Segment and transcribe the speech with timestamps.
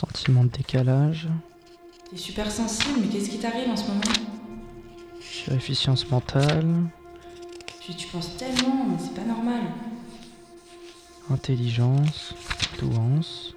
[0.00, 1.28] Sentiment de décalage.
[2.08, 4.00] T'es super sensible, mais qu'est-ce qui t'arrive en ce moment?
[5.20, 6.74] Suréfficience mentale.
[7.82, 9.60] tu, tu penses tellement, mais c'est pas normal.
[11.28, 12.34] Intelligence.
[12.78, 13.54] Douance.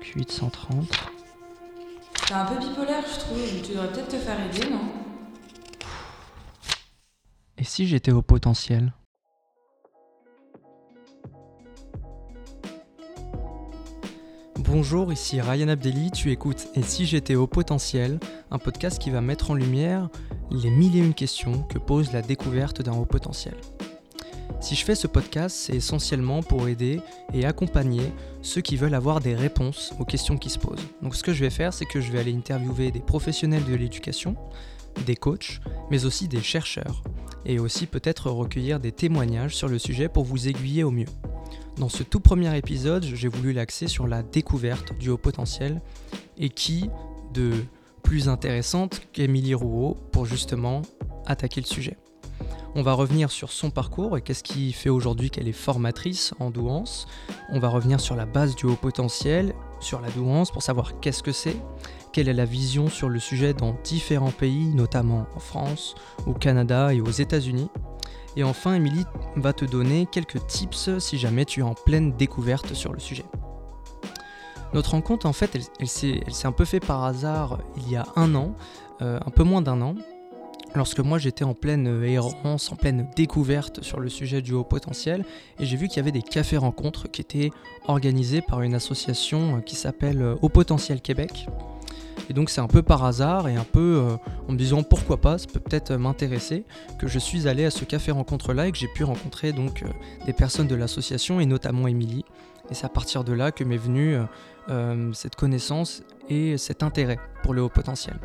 [0.00, 0.90] Q8 130.
[2.26, 3.62] T'es un peu bipolaire, je trouve.
[3.62, 4.90] Tu devrais peut-être te faire aider, non?
[7.58, 8.94] Et si j'étais au potentiel?
[14.80, 18.20] Bonjour, ici Ryan Abdelli, tu écoutes Et si j'étais au potentiel,
[18.52, 20.08] un podcast qui va mettre en lumière
[20.52, 23.56] les mille et questions que pose la découverte d'un haut potentiel.
[24.60, 27.00] Si je fais ce podcast, c'est essentiellement pour aider
[27.34, 30.86] et accompagner ceux qui veulent avoir des réponses aux questions qui se posent.
[31.02, 33.74] Donc ce que je vais faire, c'est que je vais aller interviewer des professionnels de
[33.74, 34.36] l'éducation,
[35.06, 35.60] des coachs,
[35.90, 37.02] mais aussi des chercheurs,
[37.44, 41.06] et aussi peut-être recueillir des témoignages sur le sujet pour vous aiguiller au mieux.
[41.78, 45.80] Dans ce tout premier épisode, j'ai voulu l'axer sur la découverte du haut potentiel
[46.36, 46.90] et qui
[47.32, 47.52] de
[48.02, 50.82] plus intéressante qu'Émilie Rouault pour justement
[51.26, 51.96] attaquer le sujet.
[52.74, 56.50] On va revenir sur son parcours et qu'est-ce qui fait aujourd'hui qu'elle est formatrice en
[56.50, 57.06] douance.
[57.50, 61.22] On va revenir sur la base du haut potentiel, sur la douance pour savoir qu'est-ce
[61.22, 61.56] que c'est,
[62.12, 65.94] quelle est la vision sur le sujet dans différents pays, notamment en France,
[66.26, 67.70] au Canada et aux États-Unis.
[68.38, 72.72] Et enfin, Émilie va te donner quelques tips si jamais tu es en pleine découverte
[72.72, 73.24] sur le sujet.
[74.72, 78.36] Notre rencontre, en fait, elle, s'est un peu fait par hasard il y a un
[78.36, 78.54] an,
[79.02, 79.96] euh, un peu moins d'un an,
[80.76, 85.24] lorsque moi j'étais en pleine errance, en pleine découverte sur le sujet du haut potentiel,
[85.58, 87.50] et j'ai vu qu'il y avait des cafés rencontres qui étaient
[87.88, 91.48] organisés par une association qui s'appelle euh, Haut Potentiel Québec.
[92.28, 94.16] Et donc c'est un peu par hasard et un peu euh,
[94.48, 96.64] en me disant pourquoi pas, ça peut peut-être m'intéresser,
[96.98, 99.82] que je suis allé à ce café rencontre là et que j'ai pu rencontrer donc
[99.82, 99.86] euh,
[100.26, 102.24] des personnes de l'association et notamment Émilie.
[102.70, 104.18] Et c'est à partir de là que m'est venue
[104.68, 108.18] euh, cette connaissance et cet intérêt pour le haut potentiel.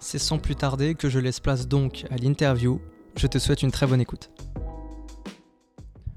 [0.00, 2.80] C'est sans plus tarder que je laisse place donc à l'interview.
[3.16, 4.30] Je te souhaite une très bonne écoute.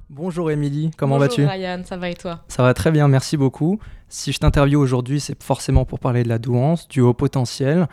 [0.10, 1.42] Bonjour Émilie, comment vas-tu?
[1.42, 2.40] Bonjour Ryan, ça va et toi?
[2.48, 3.78] Ça va très bien, merci beaucoup.
[4.08, 7.90] Si je t'interviewe aujourd'hui, c'est forcément pour parler de la douance, du haut potentiel,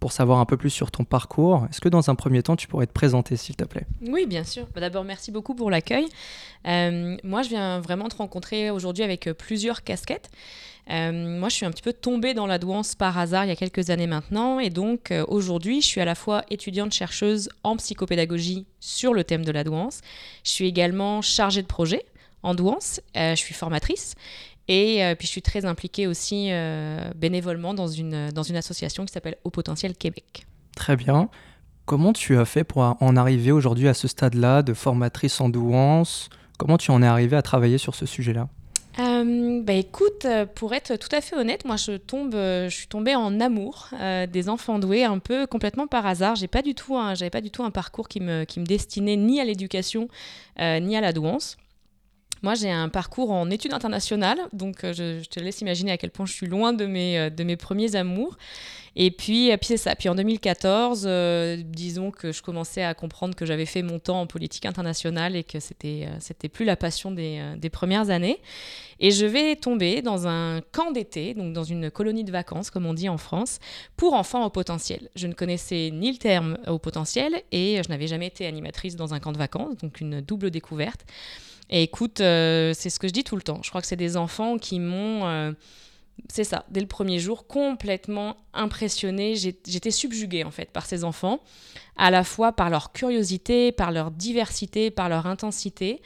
[0.00, 1.66] pour savoir un peu plus sur ton parcours.
[1.70, 3.86] Est-ce que dans un premier temps, tu pourrais te présenter, s'il te plaît?
[4.06, 4.66] Oui, bien sûr.
[4.74, 6.06] Bah, d'abord, merci beaucoup pour l'accueil.
[6.66, 10.30] Euh, moi, je viens vraiment te rencontrer aujourd'hui avec euh, plusieurs casquettes.
[10.90, 13.52] Euh, moi, je suis un petit peu tombée dans la douance par hasard il y
[13.52, 14.58] a quelques années maintenant.
[14.58, 19.52] Et donc, aujourd'hui, je suis à la fois étudiante-chercheuse en psychopédagogie sur le thème de
[19.52, 20.00] la douance.
[20.44, 22.06] Je suis également chargée de projet
[22.42, 23.02] en douance.
[23.14, 24.14] je suis formatrice.
[24.68, 26.50] Et puis je suis très impliquée aussi
[27.16, 30.46] bénévolement dans une, dans une association qui s'appelle Au Potentiel Québec.
[30.76, 31.30] Très bien.
[31.86, 36.28] Comment tu as fait pour en arriver aujourd'hui à ce stade-là de formatrice en douance?
[36.58, 38.48] Comment tu en es arrivé à travailler sur ce sujet-là?
[38.98, 43.14] Euh, bah écoute, pour être tout à fait honnête, moi je tombe, je suis tombée
[43.14, 46.34] en amour euh, des enfants doués un peu complètement par hasard.
[46.34, 49.16] J'ai pas du tout, j'avais pas du tout un parcours qui me, qui me destinait
[49.16, 50.08] ni à l'éducation
[50.58, 51.56] euh, ni à la douance.
[52.42, 56.10] Moi, j'ai un parcours en études internationales, donc euh, je, te laisse imaginer à quel
[56.10, 58.36] point je suis loin de mes, euh, de mes premiers amours.
[58.94, 59.94] Et puis, euh, puis c'est ça.
[59.94, 61.08] Puis en 2014,
[61.64, 65.44] disons que je commençais à comprendre que j'avais fait mon temps en politique internationale et
[65.44, 68.40] que c'était c'était plus la passion des, des, premières années.
[68.98, 72.86] Et je vais tomber dans un camp d'été, donc dans une colonie de vacances, comme
[72.86, 73.60] on dit en France,
[73.96, 75.08] pour enfants au potentiel.
[75.14, 79.14] Je ne connaissais ni le terme au potentiel et je n'avais jamais été animatrice dans
[79.14, 81.04] un camp de vacances, donc une double découverte.
[81.70, 83.60] Et écoute, euh, c'est ce que je dis tout le temps.
[83.62, 85.52] Je crois que c'est des enfants qui m'ont, euh,
[86.28, 89.36] c'est ça, dès le premier jour, complètement impressionnée.
[89.36, 91.40] J'étais subjuguée en fait par ces enfants,
[91.96, 96.00] à la fois par leur curiosité, par leur diversité, par leur intensité.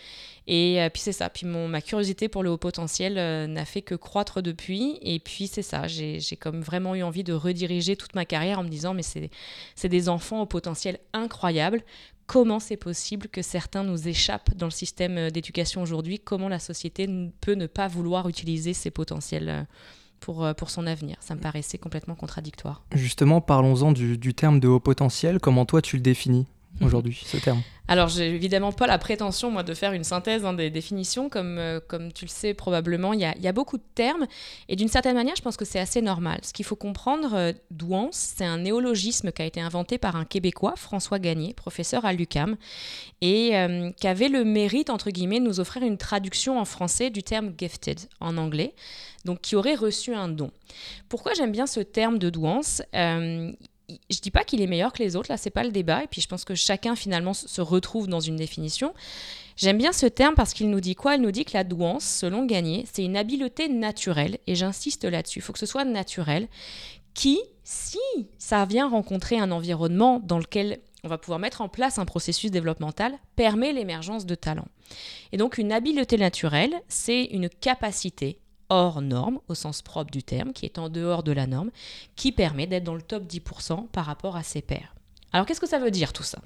[0.48, 3.14] Et euh, puis c'est ça, puis ma curiosité pour le haut potentiel
[3.48, 4.98] n'a fait que croître depuis.
[5.00, 8.64] Et puis c'est ça, j'ai comme vraiment eu envie de rediriger toute ma carrière en
[8.64, 11.84] me disant, mais c'est des enfants au potentiel incroyable
[12.32, 16.58] comment c'est possible que certains nous échappent dans le système euh, d'éducation aujourd'hui, comment la
[16.58, 17.06] société
[17.42, 19.62] peut ne pas vouloir utiliser ces potentiels euh,
[20.18, 21.18] pour, euh, pour son avenir?
[21.20, 22.84] Ça me paraissait complètement contradictoire.
[22.94, 25.40] Justement, parlons-en du, du terme de haut potentiel.
[25.40, 26.46] Comment toi tu le définis?
[26.80, 30.52] aujourd'hui, ce terme Alors, j'ai évidemment pas la prétention, moi, de faire une synthèse hein,
[30.52, 31.28] des définitions.
[31.28, 34.26] Comme, euh, comme tu le sais probablement, il y a, y a, beaucoup de termes.
[34.68, 36.40] Et d'une certaine manière, je pense que c'est assez normal.
[36.42, 40.24] Ce qu'il faut comprendre, euh, douance, c'est un néologisme qui a été inventé par un
[40.24, 42.56] Québécois, François Gagné, professeur à l'UCAM,
[43.20, 47.10] et euh, qui avait le mérite, entre guillemets, de nous offrir une traduction en français
[47.10, 48.74] du terme gifted en anglais,
[49.24, 50.50] donc qui aurait reçu un don.
[51.08, 52.82] Pourquoi j'aime bien ce terme de douance
[54.10, 56.04] je dis pas qu'il est meilleur que les autres, là, c'est pas le débat.
[56.04, 58.94] Et puis je pense que chacun finalement se retrouve dans une définition.
[59.56, 61.16] J'aime bien ce terme parce qu'il nous dit quoi?
[61.16, 65.40] Il nous dit que la douance, selon Gagné, c'est une habileté naturelle, et j'insiste là-dessus,
[65.40, 66.48] il faut que ce soit naturel,
[67.14, 67.98] qui, si
[68.38, 72.50] ça vient rencontrer un environnement dans lequel on va pouvoir mettre en place un processus
[72.50, 74.68] développemental, permet l'émergence de talents.
[75.32, 78.38] Et donc une habileté naturelle, c'est une capacité
[78.72, 81.70] hors norme, au sens propre du terme, qui est en dehors de la norme,
[82.16, 84.94] qui permet d'être dans le top 10% par rapport à ses pairs.
[85.32, 86.38] Alors qu'est-ce que ça veut dire tout ça?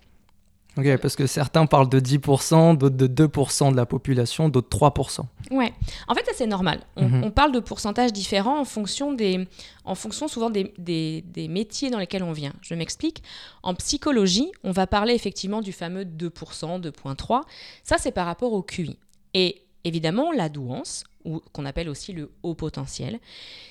[0.79, 5.25] Ok, parce que certains parlent de 10%, d'autres de 2% de la population, d'autres 3%.
[5.51, 5.73] Ouais,
[6.07, 6.81] en fait, ça c'est normal.
[6.97, 7.25] On, Mhm.
[7.25, 9.49] on parle de pourcentages différents en fonction, des,
[9.87, 12.53] en fonction souvent des, des- des métiers dans lesquels on vient.
[12.61, 13.23] Je m'explique.
[13.63, 17.41] En psychologie, on va parler effectivement du fameux 2%, 2,3%.
[17.83, 18.99] Ça, c'est par rapport au QI.
[19.33, 23.21] Et évidemment, la douance, ou qu'on appelle aussi le haut potentiel,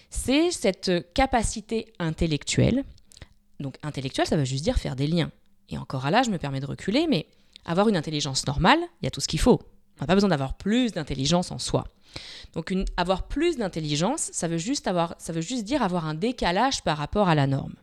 [0.09, 2.83] c'est cette capacité intellectuelle.
[3.59, 5.31] Donc intellectuelle, ça veut juste dire faire des liens.
[5.69, 7.25] Et encore à là, je me permets de reculer, mais
[7.65, 9.61] avoir une intelligence normale, il y a tout ce qu'il faut.
[9.97, 11.85] On n'a pas besoin d'avoir plus d'intelligence en soi.
[12.53, 16.97] Donc avoir plus d'intelligence, ça veut juste ça veut juste dire avoir un décalage par
[16.97, 17.75] rapport à la norme.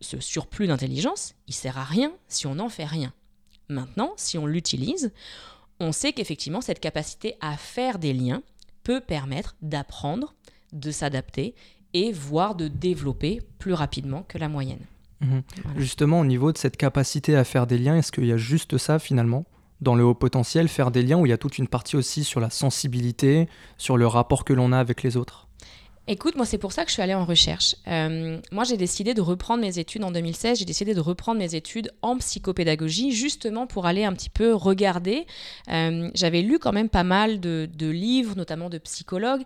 [0.00, 3.12] Ce surplus d'intelligence, il sert à rien si on n'en fait rien.
[3.68, 5.12] Maintenant, si on l'utilise,
[5.80, 8.42] on sait qu'effectivement cette capacité à faire des liens
[8.84, 10.34] peut permettre d'apprendre,
[10.72, 11.54] de s'adapter
[11.92, 14.84] et voire de développer plus rapidement que la moyenne.
[15.20, 15.42] Mhm.
[15.64, 15.80] Voilà.
[15.80, 18.78] Justement, au niveau de cette capacité à faire des liens, est-ce qu'il y a juste
[18.78, 19.44] ça finalement
[19.80, 22.22] dans le haut potentiel, faire des liens où il y a toute une partie aussi
[22.22, 23.48] sur la sensibilité,
[23.78, 25.48] sur le rapport que l'on a avec les autres?
[26.12, 27.76] Écoute, moi, c'est pour ça que je suis allée en recherche.
[27.86, 30.58] Euh, moi, j'ai décidé de reprendre mes études en 2016.
[30.58, 35.24] J'ai décidé de reprendre mes études en psychopédagogie, justement pour aller un petit peu regarder.
[35.68, 39.42] Euh, J'avais lu quand même pas mal de, livres, notamment de psychologues.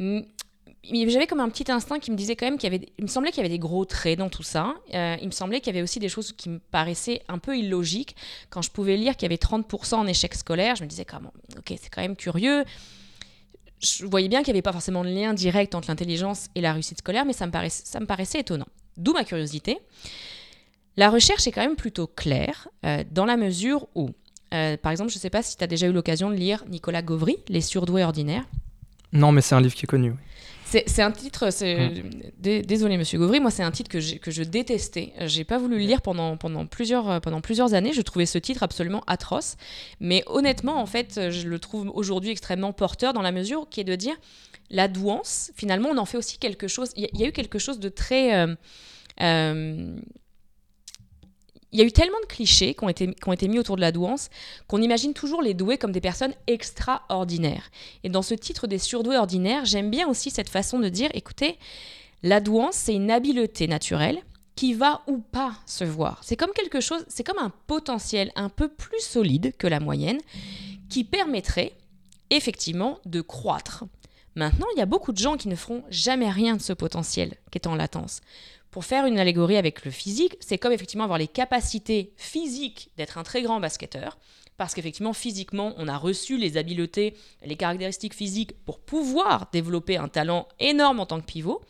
[0.00, 3.08] J'avais comme un petit instinct qui me disait quand même qu'il y avait, il me
[3.08, 4.74] semblait qu'il y avait des gros traits dans tout ça.
[4.94, 7.58] Euh, il me semblait qu'il y avait aussi des choses qui me paraissaient un peu
[7.58, 8.16] illogiques.
[8.48, 11.34] Quand je pouvais lire qu'il y avait 30% en échec scolaire, je me disais comment,
[11.58, 12.64] ok, c'est quand même curieux
[13.80, 16.72] je voyais bien qu'il n'y avait pas forcément de lien direct entre l'intelligence et la
[16.72, 18.66] réussite scolaire, mais ça me paraissait, étonnant.
[18.96, 19.78] D'où ma curiosité.
[20.96, 24.10] La recherche est quand même plutôt claire, euh, dans la mesure où,
[24.54, 26.64] euh, par exemple, je ne sais pas si tu as déjà eu l'occasion de lire
[26.68, 28.44] Nicolas Gauvry, Les surdoués ordinaires.
[29.12, 30.14] Non, mais c'est un livre qui est connu.
[30.68, 31.48] C'est un titre,
[32.38, 35.12] dé- désolé Monsieur Gauvry, moi c'est un titre que, je détestais.
[35.26, 37.92] J'ai pas voulu le lire pendant, pendant, plusieurs, euh, pendant plusieurs années.
[37.92, 39.56] Je trouvais ce titre absolument atroce.
[40.00, 43.84] Mais honnêtement, en fait, je le trouve aujourd'hui extrêmement porteur dans la mesure qui est
[43.84, 44.16] de dire
[44.70, 46.90] la douance, finalement, on en fait aussi quelque chose.
[46.96, 48.34] Il y, a- il y a eu quelque chose de très.
[48.34, 48.54] euh,
[49.22, 49.96] euh,
[51.76, 54.30] il y a eu tellement de clichés qui ont été, mis autour de la douance
[54.66, 57.70] qu'on imagine toujours les doués comme des personnes extraordinaires.
[58.02, 61.58] Et dans ce titre des surdoués ordinaires, j'aime bien aussi cette façon de dire, écoutez,
[62.22, 64.22] la douance, c'est une habileté naturelle
[64.54, 66.22] qui va ou pas se voir.
[66.24, 70.20] C'est comme quelque chose, c'est comme un potentiel un peu plus solide que la moyenne
[70.88, 71.72] qui permettrait
[72.30, 73.84] effectivement de croître.
[74.34, 77.34] Maintenant, il y a beaucoup de gens qui ne feront jamais rien de ce potentiel
[77.50, 78.22] qui est en latence.
[78.76, 83.16] Pour faire une allégorie avec le physique, c'est comme effectivement avoir les capacités physiques d'être
[83.16, 84.18] un très grand basketteur,
[84.58, 90.08] parce qu'effectivement, physiquement, on a reçu les habiletés, les caractéristiques physiques pour pouvoir développer un
[90.08, 91.62] talent énorme en tant que pivot.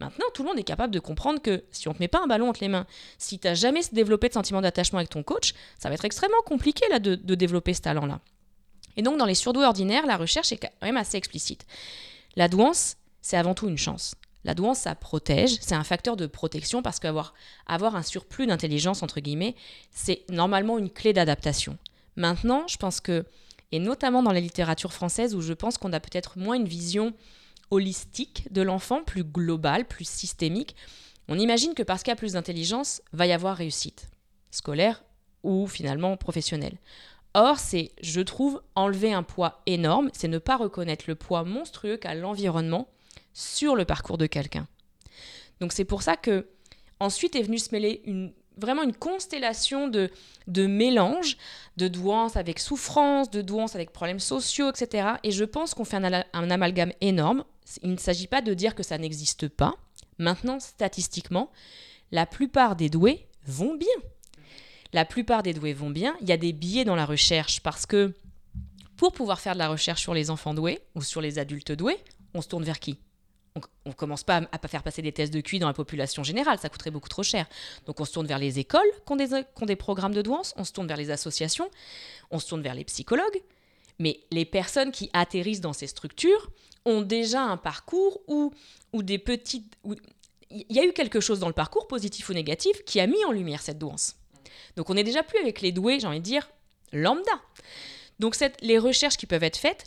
[0.00, 2.22] Maintenant, tout le monde est capable de comprendre que si on ne te met pas
[2.24, 2.86] un ballon entre les mains,
[3.18, 6.40] si tu n'as jamais développé de sentiment d'attachement avec ton coach, ça va être extrêmement
[6.46, 8.20] compliqué là, de, de développer ce talent-là.
[8.96, 11.66] Et donc, dans les surdoués ordinaires, la recherche est quand même assez explicite.
[12.36, 14.14] La douance, c'est avant tout une chance.
[14.44, 17.34] La douance, ça protège, c'est un facteur de protection parce qu'avoir
[17.66, 19.54] avoir un surplus d'intelligence, entre guillemets,
[19.90, 21.78] c'est normalement une clé d'adaptation.
[22.16, 23.24] Maintenant, je pense que,
[23.72, 27.14] et notamment dans la littérature française, où je pense qu'on a peut-être moins une vision
[27.70, 30.76] holistique de l'enfant, plus globale, plus systémique,
[31.28, 34.08] on imagine que parce qu'il y a plus d'intelligence, va y avoir réussite,
[34.50, 35.02] scolaire
[35.42, 36.76] ou finalement professionnelle.
[37.32, 41.96] Or, c'est, je trouve, enlever un poids énorme, c'est ne pas reconnaître le poids monstrueux
[41.96, 42.88] qu'a l'environnement
[43.34, 44.66] sur le parcours de quelqu'un.
[45.60, 46.46] Donc c'est pour ça que
[47.00, 50.10] ensuite est venue se mêler une, vraiment une constellation de,
[50.46, 51.36] de mélanges,
[51.76, 55.14] de douance avec souffrance, de douance avec problèmes sociaux, etc.
[55.22, 57.44] Et je pense qu'on fait un, un amalgame énorme.
[57.82, 59.74] Il ne s'agit pas de dire que ça n'existe pas.
[60.18, 61.50] Maintenant, statistiquement,
[62.12, 63.88] la plupart des doués vont bien.
[64.92, 66.14] La plupart des doués vont bien.
[66.20, 68.14] Il y a des biais dans la recherche parce que
[68.96, 71.98] pour pouvoir faire de la recherche sur les enfants doués ou sur les adultes doués,
[72.32, 72.98] on se tourne vers qui?
[73.56, 76.24] On ne commence pas à, à faire passer des tests de QI dans la population
[76.24, 77.46] générale, ça coûterait beaucoup trop cher.
[77.86, 79.28] Donc on se tourne vers les écoles qui ont des,
[79.62, 81.70] des programmes de douance, on se tourne vers les associations,
[82.30, 83.42] on se tourne vers les psychologues.
[84.00, 86.50] Mais les personnes qui atterrissent dans ces structures
[86.84, 88.52] ont déjà un parcours où,
[88.92, 89.72] où des petites...
[89.84, 89.94] où-
[90.50, 93.24] il y a eu quelque chose dans le parcours, positif ou négatif, qui a mis
[93.24, 94.16] en lumière cette douance.
[94.76, 96.48] Donc on n'est déjà plus avec les doués, j'ai envie de dire,
[96.92, 97.32] lambda.
[98.18, 99.86] Donc les recherches qui peuvent être faites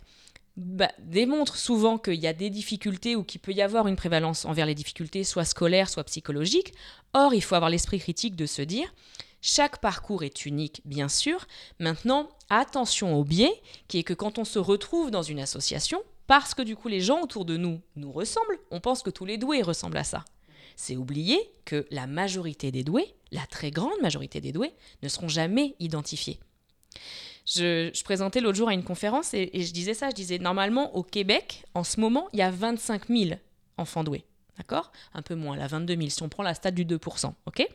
[0.57, 4.43] bah, démontrent souvent qu'il y a des difficultés ou qu'il peut y avoir une prévalence
[4.43, 6.73] envers les difficultés, soit scolaires, soit psychologiques.
[7.13, 8.93] Or, il faut avoir l'esprit critique de se dire,
[9.41, 11.45] chaque parcours est unique, bien sûr.
[11.79, 16.53] Maintenant, attention au biais, qui est que quand on se retrouve dans une association, parce
[16.53, 19.37] que du coup les gens autour de nous nous ressemblent, on pense que tous les
[19.37, 20.25] doués ressemblent à ça.
[20.75, 25.29] C'est oublier que la majorité des doués, la très grande majorité des doués, ne seront
[25.29, 26.39] jamais identifiés.
[27.47, 31.03] Je, présentais l'autre jour à une conférence et, je disais ça, je disais normalement au
[31.03, 33.39] Québec, en ce moment, il y a 25 000
[33.77, 34.25] enfants doués.
[34.57, 34.91] D'accord?
[35.13, 37.31] Un peu moins, là, 22 000, si on prend la stade du 2%.
[37.45, 37.67] OK?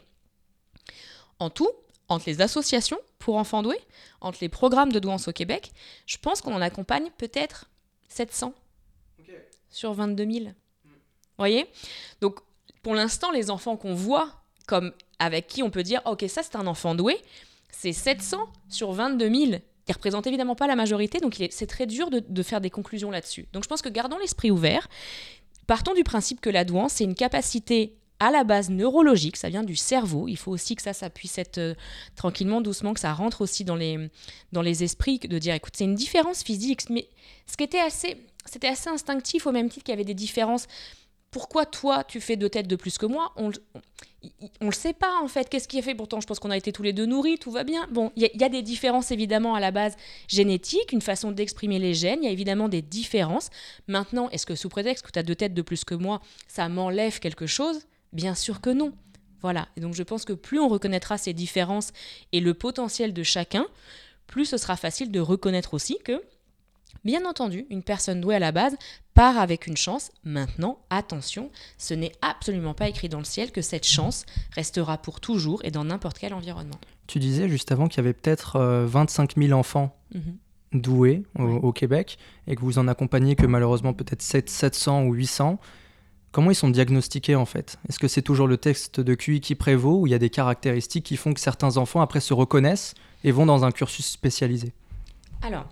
[1.38, 1.70] En tout,
[2.08, 3.80] entre les associations pour enfants doués,
[4.20, 5.72] entre les programmes de douance au Québec,
[6.06, 7.70] je pense qu'on en accompagne peut-être
[8.08, 8.54] 700
[9.70, 10.44] sur 22 000.
[10.44, 10.90] Vous
[11.38, 11.66] voyez?
[12.20, 12.40] Donc,
[12.82, 14.28] pour l'instant, les enfants qu'on voit,
[14.66, 17.18] comme avec qui on peut dire, ok, ça c'est un enfant doué,
[17.72, 18.38] c'est 700
[18.68, 19.60] sur 22 000.
[19.88, 23.48] Ils représentent évidemment pas la majorité, donc c'est très dur de, faire des conclusions là-dessus.
[23.52, 24.88] Donc je pense que gardons l'esprit ouvert.
[25.66, 29.64] Partons du principe que la douance, c'est une capacité à la base neurologique, ça vient
[29.64, 30.28] du cerveau.
[30.28, 31.74] Il faut aussi que ça, ça puisse être euh,
[32.14, 33.98] tranquillement, doucement, que ça rentre aussi dans les,
[34.52, 37.08] dans les esprits, de dire, écoute, c'est une différence physique, mais
[37.48, 40.68] ce qui était assez, c'était assez instinctif au même titre qu'il y avait des différences.
[41.32, 43.32] Pourquoi toi, tu fais deux têtes de plus que moi?
[44.60, 45.48] Le sait pas en fait.
[45.48, 45.94] Qu'est-ce qui a fait?
[45.94, 47.86] Pourtant, je pense qu'on a été tous les deux nourris, tout va bien.
[47.90, 49.96] Bon, il y, y, a des différences évidemment à la base
[50.28, 52.20] génétique, une façon d'exprimer les gènes.
[52.22, 53.50] Il y a évidemment des différences.
[53.88, 56.68] Maintenant, est-ce que sous prétexte que tu as deux têtes de plus que moi, ça
[56.68, 57.80] m'enlève quelque chose?
[58.12, 58.92] Bien sûr que non.
[59.40, 59.68] Voilà.
[59.76, 61.92] Et donc je pense que plus on reconnaîtra ces différences
[62.32, 63.66] et le potentiel de chacun,
[64.26, 66.22] plus ce sera facile de reconnaître aussi que,
[67.04, 68.76] bien entendu, une personne douée à la base
[69.14, 70.10] part avec une chance.
[70.24, 75.20] Maintenant, attention, ce n'est absolument pas écrit dans le ciel que cette chance restera pour
[75.20, 76.78] toujours et dans n'importe quel environnement.
[77.06, 79.96] Tu disais juste avant qu'il y avait peut-être 25 euh, 000 enfants.
[80.14, 80.36] Mhm.
[80.72, 85.58] doués au, Québec et que vous en accompagnez que malheureusement peut-être 700 ou 800.
[86.32, 87.78] Comment ils sont diagnostiqués en fait?
[87.88, 90.30] Est-ce que c'est toujours le texte de QI qui prévaut ou il y a des
[90.30, 92.94] caractéristiques qui font que certains enfants après se reconnaissent
[93.24, 94.72] et vont dans un cursus spécialisé?
[95.42, 95.66] Alors,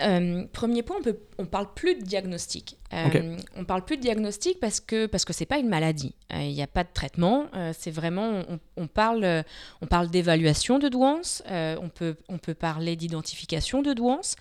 [0.00, 0.96] euh, premier point,
[1.38, 2.78] on ne parle plus de diagnostic.
[2.92, 6.14] Euh, On parle plus de diagnostic parce que parce que c'est pas une maladie.
[6.32, 7.46] Euh, il n'y a pas de traitement.
[7.54, 8.42] Euh, c'est vraiment
[8.76, 9.44] on, parle
[9.82, 11.42] on parle d'évaluation de douance.
[11.48, 14.34] on peut on peut parler d'identification de douance.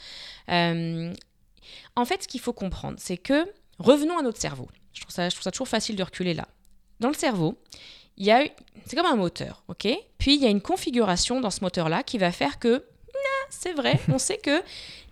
[0.48, 4.68] en fait, ce qu'il faut comprendre, c'est que revenons à notre cerveau.
[4.94, 6.48] Je trouve, ça, je trouve ça toujours facile de reculer là.
[7.00, 7.58] Dans le cerveau,
[8.18, 8.44] il y a,
[8.86, 9.88] c'est comme un moteur, ok?
[10.18, 12.86] Puis il y a une configuration dans ce moteur-là qui va faire que,
[13.60, 14.62] c'est vrai, on sait que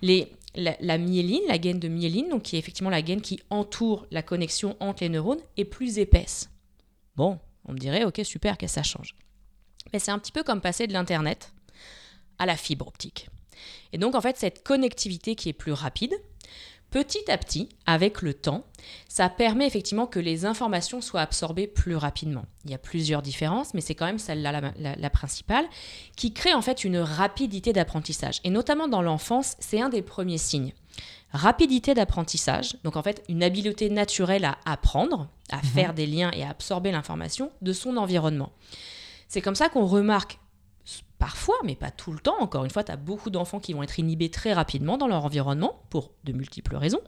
[0.02, 4.06] les, la, myéline, la gaine de myéline, donc qui est effectivement la gaine qui entoure
[4.12, 6.50] la connexion entre les neurones, est plus épaisse.
[7.16, 9.16] Bon, on me dirait, ok, super, qu'est-ce que ça change
[9.94, 11.54] Mais c'est un petit peu comme passer de l'Internet
[12.40, 13.30] à la fibre optique.
[13.94, 16.14] Et donc, en fait, cette connectivité qui est plus rapide,
[16.92, 18.66] Petit à petit, avec le temps,
[19.08, 22.44] ça permet effectivement que les informations soient absorbées plus rapidement.
[22.66, 25.66] Il y a plusieurs différences, mais c'est quand même celle-là la, principale,
[26.18, 28.42] qui crée en fait une rapidité d'apprentissage.
[28.44, 30.74] Et notamment dans l'enfance, c'est un des premiers signes.
[31.32, 35.64] Rapidité d'apprentissage, donc en fait une habileté naturelle à apprendre, à mhm.
[35.64, 38.52] faire des liens et à absorber l'information de son environnement.
[39.30, 40.40] C'est comme ça qu'on remarque
[41.20, 43.84] Parfois, mais pas tout le temps, encore une fois, tu as beaucoup d'enfants qui vont
[43.84, 47.02] être inhibés très rapidement dans leur environnement, pour de multiples raisons.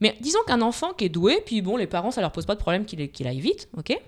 [0.00, 2.54] Mais disons qu'un enfant qui est doué, puis bon, les parents, ça leur pose pas
[2.54, 4.00] de problème qu'il aille vite, ok?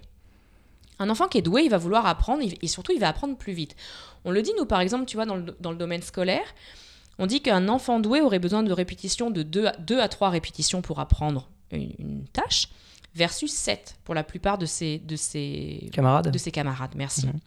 [0.98, 3.52] Un enfant qui est doué, il va vouloir apprendre, et surtout, il va apprendre plus
[3.52, 3.76] vite.
[4.24, 6.54] On le dit, nous, par exemple, tu vois, dans le, domaine scolaire,
[7.18, 10.30] on dit qu'un enfant doué aurait besoin de répétitions de 2 à, 2 à 3
[10.30, 12.68] répétitions pour apprendre une, tâche,
[13.14, 16.30] versus 7 pour la plupart de ses, de ses camarades.
[16.30, 17.26] De ses camarades, merci.
[17.26, 17.40] Mhm.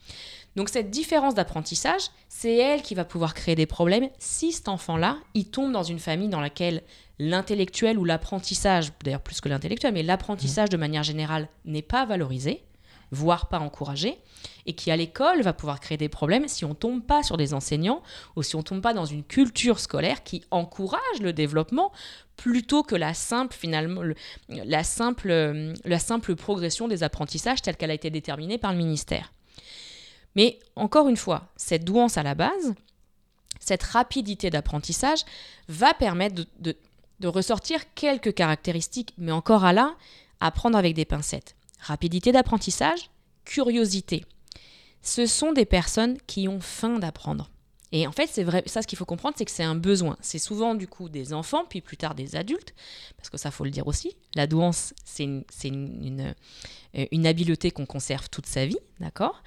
[0.55, 5.17] Donc cette différence d'apprentissage, c'est elle qui va pouvoir créer des problèmes si cet enfant-là,
[5.33, 6.83] il tombe dans une famille dans laquelle
[7.19, 12.63] l'intellectuel ou l'apprentissage, d'ailleurs plus que l'intellectuel, mais l'apprentissage de manière générale n'est pas valorisé,
[13.11, 14.17] voire pas encouragé,
[14.65, 17.53] et qui à l'école va pouvoir créer des problèmes si on tombe pas sur des
[17.53, 18.01] enseignants
[18.35, 21.91] ou si on tombe pas dans une culture scolaire qui encourage le développement
[22.37, 24.01] plutôt que la simple finalement
[24.49, 29.32] la simple la simple progression des apprentissages telle qu'elle a été déterminée par le ministère.
[30.35, 32.73] Mais encore une fois, cette douance à la base,
[33.59, 35.23] cette rapidité d'apprentissage
[35.67, 36.75] va permettre de,
[37.23, 39.95] ressortir quelques caractéristiques, mais encore à là,
[40.41, 41.55] à prendre avec des pincettes.
[41.79, 43.09] Rapidité d'apprentissage,
[43.45, 44.25] curiosité.
[45.01, 47.49] Ce sont des personnes qui ont faim d'apprendre.
[47.93, 50.17] Et en fait, c'est vrai, ça ce qu'il faut comprendre, c'est que c'est un besoin.
[50.19, 52.73] C'est souvent du coup des enfants, puis plus tard des adultes,
[53.17, 54.17] parce que ça faut le dire aussi.
[54.35, 56.33] La douance, c'est une,
[56.93, 59.43] une, habileté qu'on conserve toute sa vie, d'accord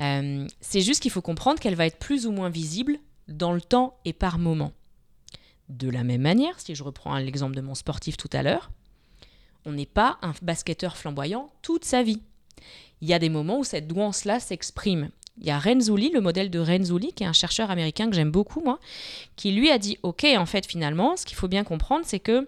[0.00, 2.98] euh, C'est juste qu'il faut comprendre qu'elle va être plus ou moins visible
[3.28, 4.72] dans le temps et par moment.
[5.68, 8.70] De la même manière, si je reprends l'exemple de mon sportif tout à l'heure,
[9.64, 12.22] on n'est pas un basketteur flamboyant toute sa vie.
[13.00, 15.10] Il y a des moments où cette douance-là s'exprime.
[15.38, 18.30] Il y a Renzulli, le modèle de Renzulli, qui est un chercheur américain que j'aime
[18.30, 18.78] beaucoup, moi,
[19.34, 22.46] qui lui a dit, OK, en fait, finalement, ce qu'il faut bien comprendre, c'est que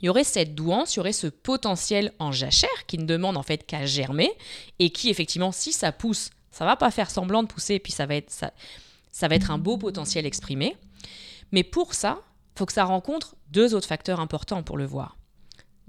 [0.00, 3.36] il y aurait cette douance, il y aurait ce potentiel en jachère qui ne demande
[3.36, 4.30] en fait qu'à germer
[4.78, 7.92] et qui effectivement, si ça pousse, ça va pas faire semblant de pousser, et puis
[7.92, 10.76] ça va être, ça, va être un beau potentiel exprimé.
[11.52, 12.20] Mais pour ça,
[12.56, 15.16] faut que ça rencontre deux autres facteurs importants pour le voir.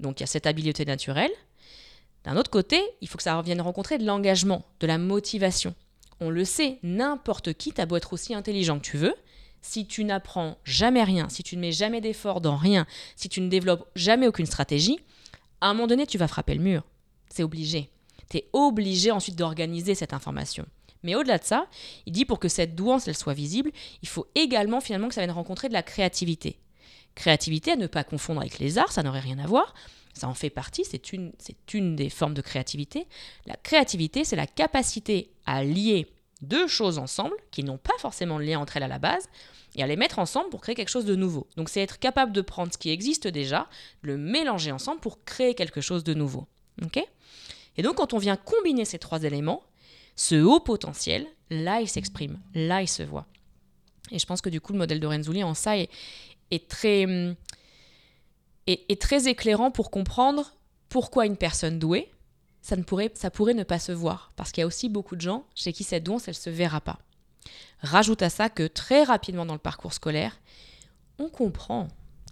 [0.00, 1.30] Donc il y a cette habileté naturelle.
[2.24, 5.74] D'un autre côté, il faut que ça vienne rencontrer de l'engagement, de la motivation.
[6.20, 9.14] On le sait, n'importe qui, t'as beau être aussi intelligent que tu veux,
[9.60, 12.86] si tu n'apprends jamais rien, si tu ne mets jamais d'effort dans rien,
[13.16, 14.98] si tu ne développes jamais aucune stratégie,
[15.60, 16.84] à un moment donné, tu vas frapper le mur.
[17.28, 17.90] C'est obligé.
[18.30, 20.66] Tu es obligé ensuite d'organiser cette information.
[21.02, 21.66] Mais au-delà de ça,
[22.06, 23.70] il dit pour que cette douance elle soit visible,
[24.02, 26.58] il faut également finalement que ça vienne rencontrer de la créativité.
[27.14, 29.74] Créativité à ne pas confondre avec les arts, ça n'aurait rien à voir.
[30.14, 33.06] Ça en fait partie, c'est une, c'est une des formes de créativité.
[33.46, 36.06] La créativité, c'est la capacité à lier
[36.40, 39.28] deux choses ensemble, qui n'ont pas forcément de lien entre elles à la base,
[39.74, 41.46] et à les mettre ensemble pour créer quelque chose de nouveau.
[41.56, 43.68] Donc c'est être capable de prendre ce qui existe déjà,
[44.02, 46.46] le mélanger ensemble pour créer quelque chose de nouveau.
[47.76, 49.62] et donc quand on vient combiner ces trois éléments,
[50.16, 53.26] ce haut potentiel, là il s'exprime, là il se voit.
[54.10, 55.88] Et je pense que du coup le modèle de Renzulli en ça est,
[56.68, 57.34] très, hum,
[58.66, 60.54] est, très éclairant pour comprendre
[60.88, 62.10] pourquoi une personne douée,
[62.62, 64.32] ça, ne pourrait, ça pourrait ne pas se voir.
[64.36, 66.50] Parce qu'il y a aussi beaucoup de gens chez qui cette douance, elle ne se
[66.50, 66.98] verra pas.
[67.80, 70.40] Rajoute à ça que très rapidement dans le parcours scolaire,
[71.18, 71.88] on comprend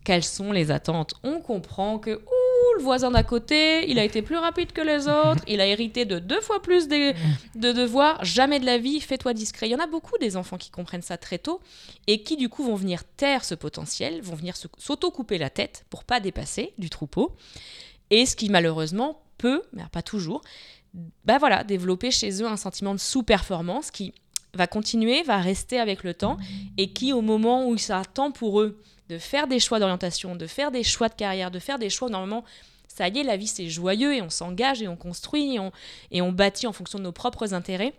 [0.07, 1.15] quelles sont les attentes.
[1.25, 5.09] On comprend que ouh, le voisin d'à côté, il a été plus rapide que les
[5.09, 7.13] autres, il a hérité de deux fois plus de,
[7.59, 9.67] de devoirs, jamais de la vie, fais-toi discret.
[9.67, 11.61] Il y en a beaucoup des enfants qui comprennent ça très tôt
[12.07, 16.05] et qui du coup vont venir taire ce potentiel, vont venir s'auto-couper la tête pour
[16.05, 17.35] pas dépasser du troupeau.
[18.11, 20.43] Et ce qui malheureusement peut, mais pas toujours,
[21.25, 24.15] bah voilà, développer chez eux un sentiment de sous-performance qui
[24.55, 26.39] va continuer, va rester avec le temps
[26.79, 30.47] et qui au moment où sera temps pour eux de faire des choix d'orientation, de
[30.47, 32.45] faire des choix de carrière, de faire des choix normalement
[32.89, 35.71] ça y est, la vie c'est joyeux et on s'engage et on construit et on,
[36.11, 37.93] et on bâtit en fonction de nos propres intérêts.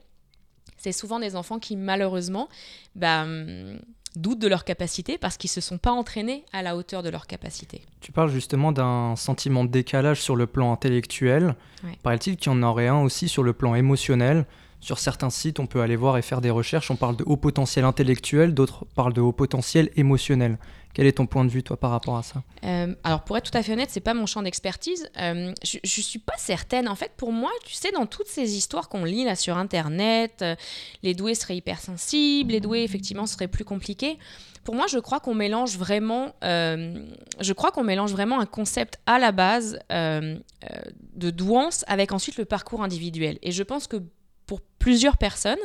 [0.77, 2.49] C'est souvent des enfants qui malheureusement
[2.95, 3.79] bah, hum,
[4.15, 7.09] doutent de leur capacité parce qu'ils ne se sont pas entraînés à la hauteur de
[7.09, 7.81] leur capacité.
[8.01, 11.55] Tu parles justement d'un sentiment de décalage sur le plan intellectuel.
[11.83, 11.97] Ouais.
[12.03, 14.45] Paraît-il qu'il y en aurait un aussi sur le plan émotionnel
[14.79, 16.91] sur certains sites, on peut aller voir et faire des recherches.
[16.91, 20.57] On parle de haut potentiel intellectuel, d'autres parlent de haut potentiel émotionnel.
[20.93, 22.41] Quel est ton point de vue, toi, par rapport à ça?
[22.63, 25.09] Euh, Alors, pour être tout à fait honnête, c'est pas mon champ d'expertise.
[25.19, 26.87] Euh, je, ne suis pas certaine.
[26.87, 30.41] En fait, pour moi, tu sais, dans toutes ces histoires qu'on lit là sur Internet,
[30.41, 30.55] euh,
[31.03, 34.17] les doués seraient hypersensibles, les doués, effectivement, seraient plus compliqués.
[34.63, 39.17] Pour moi, je crois qu'on mélange vraiment, je crois qu'on mélange vraiment un concept à
[39.17, 43.39] la base de douance avec ensuite le parcours individuel.
[43.43, 44.01] Et je pense que
[44.47, 45.57] pour plusieurs personnes,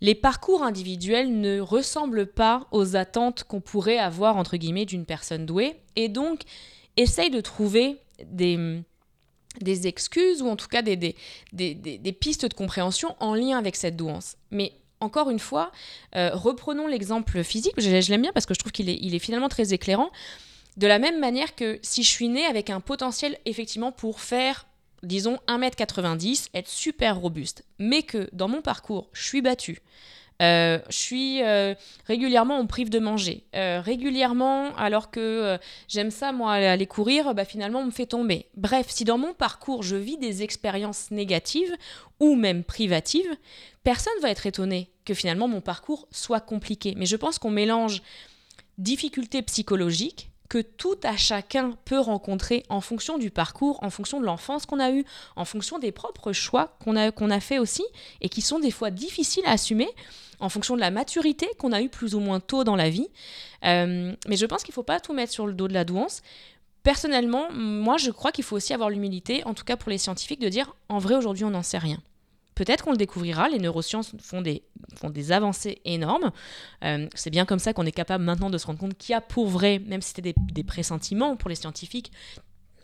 [0.00, 5.44] les parcours individuels ne ressemblent pas aux attentes qu'on pourrait avoir, entre guillemets, d'une personne
[5.44, 5.76] douée.
[5.96, 6.42] Et donc,
[6.96, 8.82] essaye de trouver des,
[9.86, 11.14] excuses ou en tout cas des,
[12.18, 14.36] pistes de compréhension en lien avec cette douance.
[14.50, 15.70] Mais encore une fois,
[16.16, 17.74] euh, reprenons l'exemple physique.
[17.78, 20.10] Je, l'aime bien parce que je trouve qu'il est, il est finalement très éclairant.
[20.76, 24.66] De la même manière que si je suis née avec un potentiel effectivement pour faire
[25.02, 29.82] disons 1m90, être super robuste, mais que dans mon parcours, je suis battue,
[30.40, 31.74] euh, je suis euh,
[32.06, 33.44] régulièrement on prive de manger.
[33.54, 35.58] Euh, régulièrement, alors que
[35.88, 38.46] j'aime ça, moi, aller courir, bah, finalement, on me fait tomber.
[38.56, 41.74] Bref, si dans mon parcours, je vis des expériences négatives
[42.20, 43.30] ou même privatives,
[43.82, 46.94] personne va être étonné que finalement mon parcours soit compliqué.
[46.96, 48.02] Mais je pense qu'on mélange
[48.78, 54.26] difficultés psychologiques que tout à chacun peut rencontrer en fonction du parcours, en fonction de
[54.26, 57.84] l'enfance qu'on a eue, en fonction des propres choix qu'on a, qu'on a fait aussi,
[58.20, 59.88] et qui sont des fois difficiles à assumer
[60.40, 63.08] en fonction de la maturité qu'on a eue plus ou moins tôt dans la vie.
[63.64, 65.84] Euh, mais je pense qu'il ne faut pas tout mettre sur le dos de la
[65.84, 66.22] douance.
[66.82, 70.40] Personnellement, moi, je crois qu'il faut aussi avoir l'humilité, en tout cas pour les scientifiques,
[70.40, 71.98] de dire en vrai, aujourd'hui, on n'en sait rien.
[72.54, 74.62] Peut-être qu'on le découvrira, les neurosciences font des,
[75.32, 76.30] avancées énormes.
[76.84, 79.16] Euh, c'est bien comme ça qu'on est capable maintenant de se rendre compte qu'il y
[79.16, 82.12] a pour vrai, même si c'était des, pressentiments pour les scientifiques,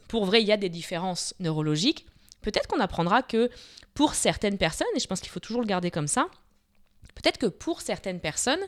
[0.09, 2.07] pour vrai, il y a des différences neurologiques.
[2.43, 3.51] Peut-être qu'on apprendra que
[3.93, 6.29] pour certaines personnes, et je pense qu'il faut toujours le garder comme ça,
[7.17, 8.61] Peut-être que pour certaines personnes,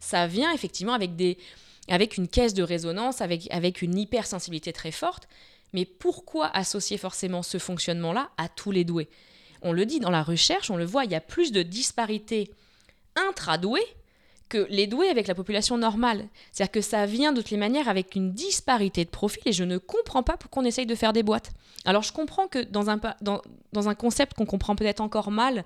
[0.00, 5.28] ça vient effectivement avec une caisse de résonance, avec, avec une hypersensibilité très forte.
[5.72, 9.08] Mais pourquoi associer forcément ce fonctionnement-là à tous les doués?
[9.62, 12.50] On le dit dans la recherche, on le voit, il y a plus de disparité
[13.16, 13.86] intra-doués
[14.48, 16.28] que les doués avec la population normale.
[16.52, 19.64] C'est-à-dire que ça vient de toutes les manières avec une disparité de profil et je
[19.64, 21.52] ne comprends pas pourquoi on essaye de faire des boîtes.
[21.86, 23.40] Alors je comprends que dans un, dans,
[23.72, 25.64] dans un concept qu'on comprend peut-être encore mal,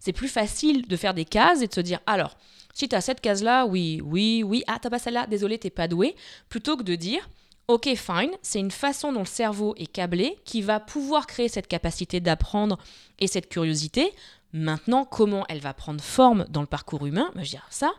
[0.00, 2.36] c'est plus facile de faire des cases et de se dire alors,
[2.72, 5.86] si tu as cette case-là, oui, oui, oui, ah, t'as pas celle-là, désolé, t'es pas
[5.86, 6.16] doué,
[6.48, 7.28] plutôt que de dire
[7.68, 11.68] Ok, fine, c'est une façon dont le cerveau est câblé qui va pouvoir créer cette
[11.68, 12.78] capacité d'apprendre
[13.18, 14.12] et cette curiosité.
[14.52, 17.92] Maintenant, comment elle va prendre forme dans le parcours humain bah, Je veux dire, ça,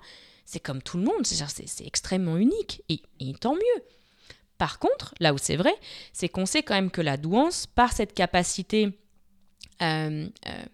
[0.46, 3.02] c'est comme tout le monde, c'est extrêmement unique, et,
[3.40, 3.84] tant mieux.
[4.58, 5.74] Par contre, là où c'est vrai,
[6.12, 8.98] c'est qu'on sait quand même que la douance, par cette capacité
[9.82, 10.66] euh, euh,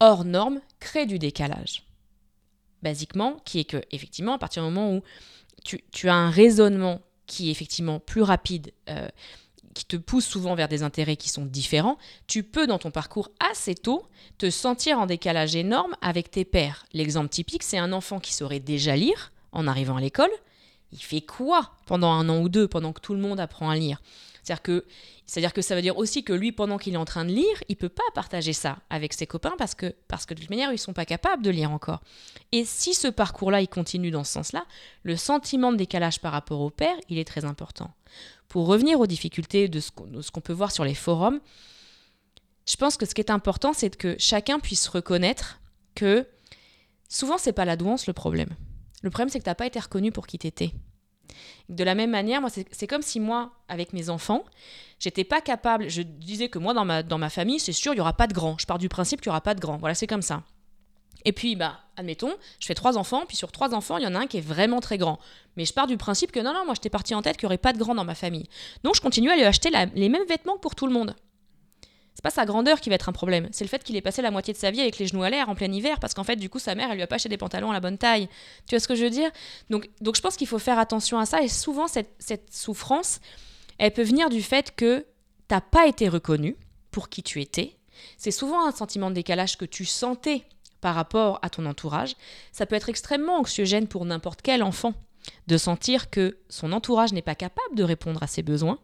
[0.00, 1.84] hors norme, crée du décalage.
[2.82, 5.02] Basiquement, qui est que, effectivement, à partir du moment où
[5.64, 9.08] tu, as un raisonnement qui est effectivement plus rapide, euh,
[9.74, 13.30] qui te pousse souvent vers des intérêts qui sont différents, tu peux dans ton parcours
[13.38, 14.04] assez tôt
[14.38, 16.86] te sentir en décalage énorme avec tes pairs.
[16.92, 20.30] L'exemple typique, c'est un enfant qui saurait déjà lire en arrivant à l'école.
[20.90, 23.76] Il fait quoi pendant un an ou deux, pendant que tout le monde apprend à
[23.76, 24.00] lire?
[24.48, 27.62] C'est-à-dire que, ça veut dire aussi que lui, pendant qu'il est en train de lire,
[27.68, 30.72] il peut pas partager ça avec ses copains parce que, parce que de toute manière,
[30.72, 32.00] ils sont pas capables de lire encore.
[32.52, 34.64] Et si ce parcours-là, il continue dans ce sens-là,
[35.02, 37.92] le sentiment de décalage par rapport au père, il est très important.
[38.48, 41.40] Pour revenir aux difficultés de ce qu'on peut voir sur les forums,
[42.66, 45.60] je pense que ce qui est important, c'est que chacun puisse reconnaître
[45.94, 46.26] que
[47.08, 48.50] souvent, c'est pas la douance le problème.
[49.02, 50.72] Le problème, c'est que tu n'as pas été reconnu pour qui tu étais.
[51.68, 54.44] De la même manière, moi, c'est comme si moi, avec mes enfants,
[54.98, 55.88] j'étais pas capable.
[55.88, 58.26] Je disais que moi, dans ma, dans ma famille, c'est sûr, il y aura pas
[58.26, 58.56] de grand.
[58.58, 59.76] Je pars du principe qu'il y aura pas de grand.
[59.76, 60.42] Voilà, c'est comme ça.
[61.24, 64.14] Et puis, bah, admettons, je fais trois enfants, puis sur trois enfants, il y en
[64.14, 65.18] a un qui est vraiment très grand.
[65.56, 67.48] Mais je pars du principe que non, non, moi, j'étais parti en tête qu'il n'y
[67.48, 68.48] aurait pas de grand dans ma famille.
[68.84, 71.14] Donc, je continue à lui acheter les mêmes vêtements pour tout le monde.
[72.18, 74.22] C'est pas sa grandeur qui va être un problème, c'est le fait qu'il ait passé
[74.22, 76.24] la moitié de sa vie avec les genoux à l'air en plein hiver, parce qu'en
[76.24, 77.96] fait, du coup, sa mère, elle lui a pas acheté des pantalons à la bonne
[77.96, 78.28] taille.
[78.66, 79.30] Tu vois ce que je veux dire?
[79.70, 83.20] Donc, donc, je pense qu'il faut faire attention à ça, et souvent, cette, cette souffrance,
[83.78, 85.06] elle peut venir du fait que
[85.46, 86.56] t'as pas été reconnu
[86.90, 87.76] pour qui tu étais.
[88.16, 90.42] C'est souvent un sentiment de décalage que tu sentais
[90.80, 92.16] par rapport à ton entourage.
[92.50, 94.92] Ça peut être extrêmement anxiogène pour n'importe quel enfant
[95.46, 98.80] de sentir que son entourage n'est pas capable de répondre à ses besoins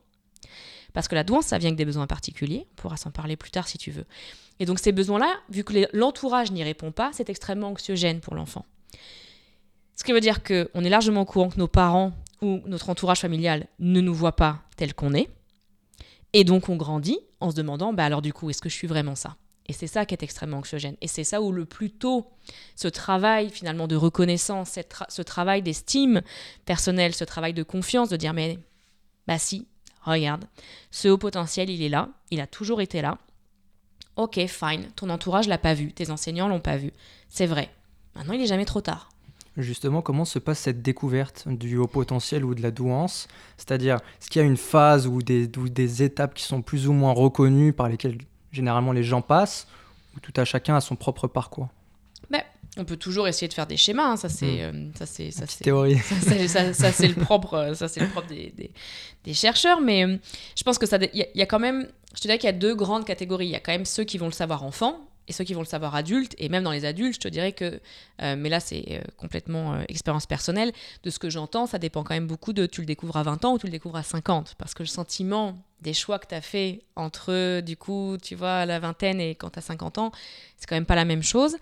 [0.94, 2.66] parce que la douance, ça vient avec des besoins particuliers.
[2.72, 4.06] On pourra s'en parler plus tard si tu veux.
[4.60, 8.64] Et donc ces besoins-là, vu que l'entourage n'y répond pas, c'est extrêmement anxiogène pour l'enfant.
[9.96, 13.20] Ce qui veut dire qu'on est largement au courant que nos parents ou notre entourage
[13.20, 15.28] familial ne nous voient pas tel qu'on est.
[16.32, 18.88] Et donc on grandit en se demandant, bah alors du coup, est-ce que je suis
[18.88, 19.36] vraiment ça?
[19.66, 20.96] Et c'est ça qui est extrêmement anxiogène.
[21.00, 22.30] Et c'est ça où le plus tôt
[22.76, 24.78] ce travail finalement de reconnaissance,
[25.08, 26.22] ce travail d'estime
[26.64, 28.58] personnelle, ce travail de confiance, de dire mais
[29.26, 29.66] bah si,
[30.12, 30.44] regarde,
[30.90, 33.18] ce haut potentiel, il est là, il a toujours été là.
[34.16, 36.92] Ok, fine, ton entourage l'a pas vu, tes enseignants l'ont pas vu.
[37.28, 37.70] C'est vrai.
[38.14, 39.10] Maintenant, il est jamais trop tard.
[39.56, 43.28] Justement, comment se passe cette découverte du haut potentiel ou de la douance?
[43.56, 46.88] C'est-à-dire, est-ce qu'il y a une phase ou des, ou des étapes qui sont plus
[46.88, 48.18] ou moins reconnues par lesquelles
[48.50, 49.68] généralement les gens passent,
[50.16, 51.68] ou tout à chacun a son propre parcours?
[52.76, 54.76] On peut toujours essayer de faire des schémas, hein, ça c'est hmm.
[54.76, 55.98] euh, ça c'est ça c'est théorie.
[56.74, 58.52] Ça, c'est le propre euh, ça c'est le propre des,
[59.24, 60.16] des, chercheurs, mais euh,
[60.56, 62.56] je pense que ça il y, a quand même je te dirais qu'il y a
[62.56, 63.46] deux grandes catégories.
[63.46, 65.62] Il y a quand même ceux qui vont le savoir enfant et ceux qui vont
[65.62, 67.80] le savoir adulte et même dans les adultes, je te dirais que
[68.20, 70.72] mais là c'est complètement expérience personnelle.
[71.02, 73.44] De ce que j'entends, ça dépend quand même beaucoup de tu le découvres à 20
[73.44, 76.34] ans ou tu le découvres à 50 parce que le sentiment des choix que tu
[76.34, 80.12] as fait entre du coup, tu vois, la vingtaine et quand tu as 50 ans,
[80.56, 81.56] c'est quand même pas la même chose.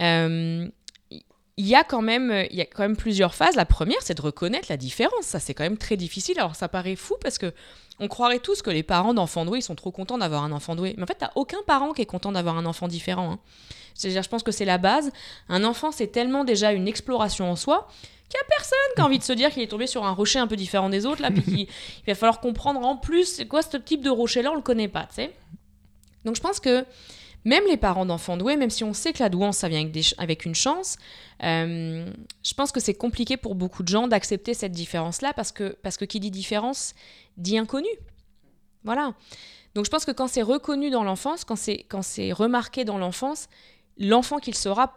[0.00, 0.68] Euh,
[1.10, 3.56] il y a quand même il y a quand même plusieurs phases.
[3.56, 5.24] La première, c'est de reconnaître la différence.
[5.24, 6.38] Ça, c'est quand même très difficile.
[6.38, 7.52] Alors, ça paraît fou parce que
[8.00, 10.94] on croirait tous que les parents d'enfants doués sont trop contents d'avoir un enfant doué.
[10.96, 13.32] Mais en fait, t'as aucun parent qui est content d'avoir un enfant différent.
[13.32, 13.38] Hein.
[13.94, 15.10] C'est-à-dire, je pense que c'est la base.
[15.48, 17.88] Un enfant, c'est tellement déjà une exploration en soi
[18.28, 20.12] qu'il n'y a personne qui a envie de se dire qu'il est tombé sur un
[20.12, 21.66] rocher un peu différent des autres, là, puis qu'il
[22.06, 25.14] va falloir comprendre en plus quoi ce type de rocher-là, on le connaît pas, tu
[25.14, 25.32] sais.
[26.24, 26.84] Donc, je pense que
[27.44, 30.14] même les parents d'enfants doués, même si on sait que la douance, ça vient avec,
[30.18, 30.96] avec une chance,
[31.42, 32.10] euh,
[32.42, 35.96] je pense que c'est compliqué pour beaucoup de gens d'accepter cette différence-là parce que, parce
[35.96, 36.94] que qui dit différence
[37.36, 37.88] dit inconnu.
[38.84, 39.14] Voilà.
[39.74, 42.98] Donc je pense que quand c'est reconnu dans l'enfance, quand c'est, quand c'est remarqué dans
[42.98, 43.48] l'enfance,
[43.98, 44.94] l'enfant qu'il sera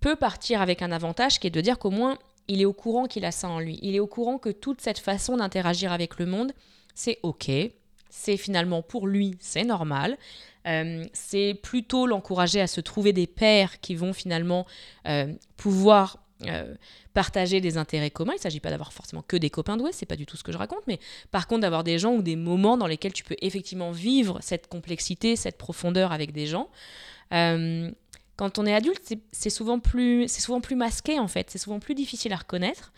[0.00, 3.06] peut partir avec un avantage qui est de dire qu'au moins il est au courant
[3.06, 3.78] qu'il a ça en lui.
[3.80, 6.52] Il est au courant que toute cette façon d'interagir avec le monde,
[6.94, 7.48] c'est OK,
[8.08, 10.18] c'est finalement pour lui, c'est normal.
[10.66, 14.66] Euh, c'est plutôt l'encourager à se trouver des pairs qui vont finalement
[15.06, 16.74] euh, pouvoir euh,
[17.14, 18.32] partager des intérêts communs.
[18.34, 20.42] Il ne s'agit pas d'avoir forcément que des copains doués, c'est pas du tout ce
[20.42, 20.98] que je raconte, mais
[21.30, 24.66] par contre d'avoir des gens ou des moments dans lesquels tu peux effectivement vivre cette
[24.68, 26.68] complexité, cette profondeur avec des gens.
[27.30, 31.78] quand on est adulte, c'est souvent plus, c'est souvent plus masqué en fait, c'est souvent
[31.78, 32.92] plus difficile à reconnaître.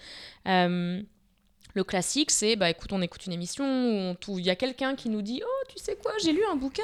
[1.74, 5.08] Le classique, c'est bah écoute, on écoute une émission où il y a quelqu'un qui
[5.08, 6.82] nous dit Oh, tu sais quoi, j'ai lu un bouquin.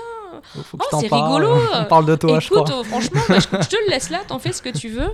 [0.57, 1.55] Oh, c'est rigolo.
[1.75, 2.65] On parle de toi, je crois.
[2.73, 5.11] Oh, franchement, bah, je, te le laisse là, t'en fais ce que tu veux.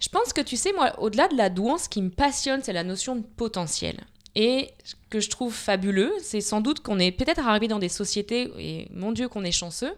[0.00, 2.74] Je pense que tu sais, moi, au-delà de la douance, ce qui me passionne, c'est
[2.74, 4.04] la notion de potentiel.
[4.34, 7.88] Et ce que je trouve fabuleux, c'est sans doute qu'on est peut-être arrivé dans des
[7.88, 9.94] sociétés, et mon Dieu qu'on est chanceux,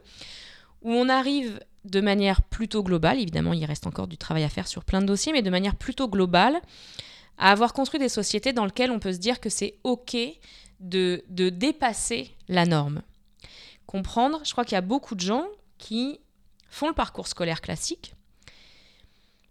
[0.82, 4.68] où on arrive de manière plutôt globale, évidemment il reste encore du travail à faire
[4.68, 6.60] sur plein de dossiers, mais de manière plutôt globale,
[7.38, 10.16] à avoir construit des sociétés dans lesquelles on peut se dire que c'est OK
[10.80, 13.02] de, de dépasser la norme.
[13.86, 15.46] Comprendre, je crois qu'il y a beaucoup de gens
[15.78, 16.20] qui
[16.68, 18.14] font le parcours scolaire classique,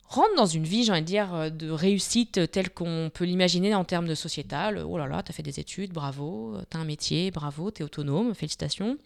[0.08, 3.74] rentrent dans une vie, j'ai envie de dire, euh, de réussite telle qu'on peut l'imaginer
[3.76, 4.84] en termes de sociétal.
[4.86, 8.98] Oh là là, t'as fait des études, bravo, t'as un métier, bravo, t'es autonome, félicitations.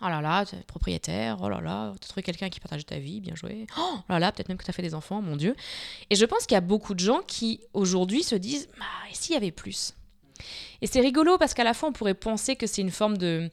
[0.00, 2.84] Oh là là, tu es propriétaire, oh là là, tu as trouvé quelqu'un qui partage
[2.86, 3.66] ta vie, bien joué.
[3.78, 5.54] Oh là là, peut-être même que tu as fait des enfants, mon Dieu.
[6.10, 9.14] Et je pense qu'il y a beaucoup de gens qui aujourd'hui se disent bah, et
[9.14, 9.94] s'il y avait plus?
[10.80, 13.50] Et c'est rigolo parce qu'à la fois on pourrait penser que c'est une forme de,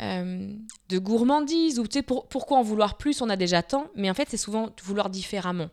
[0.00, 0.54] euh,
[0.88, 4.08] de gourmandise ou tu sais, pour, pourquoi en vouloir plus On a déjà tant, mais
[4.08, 5.68] en fait c'est souvent vouloir différemment.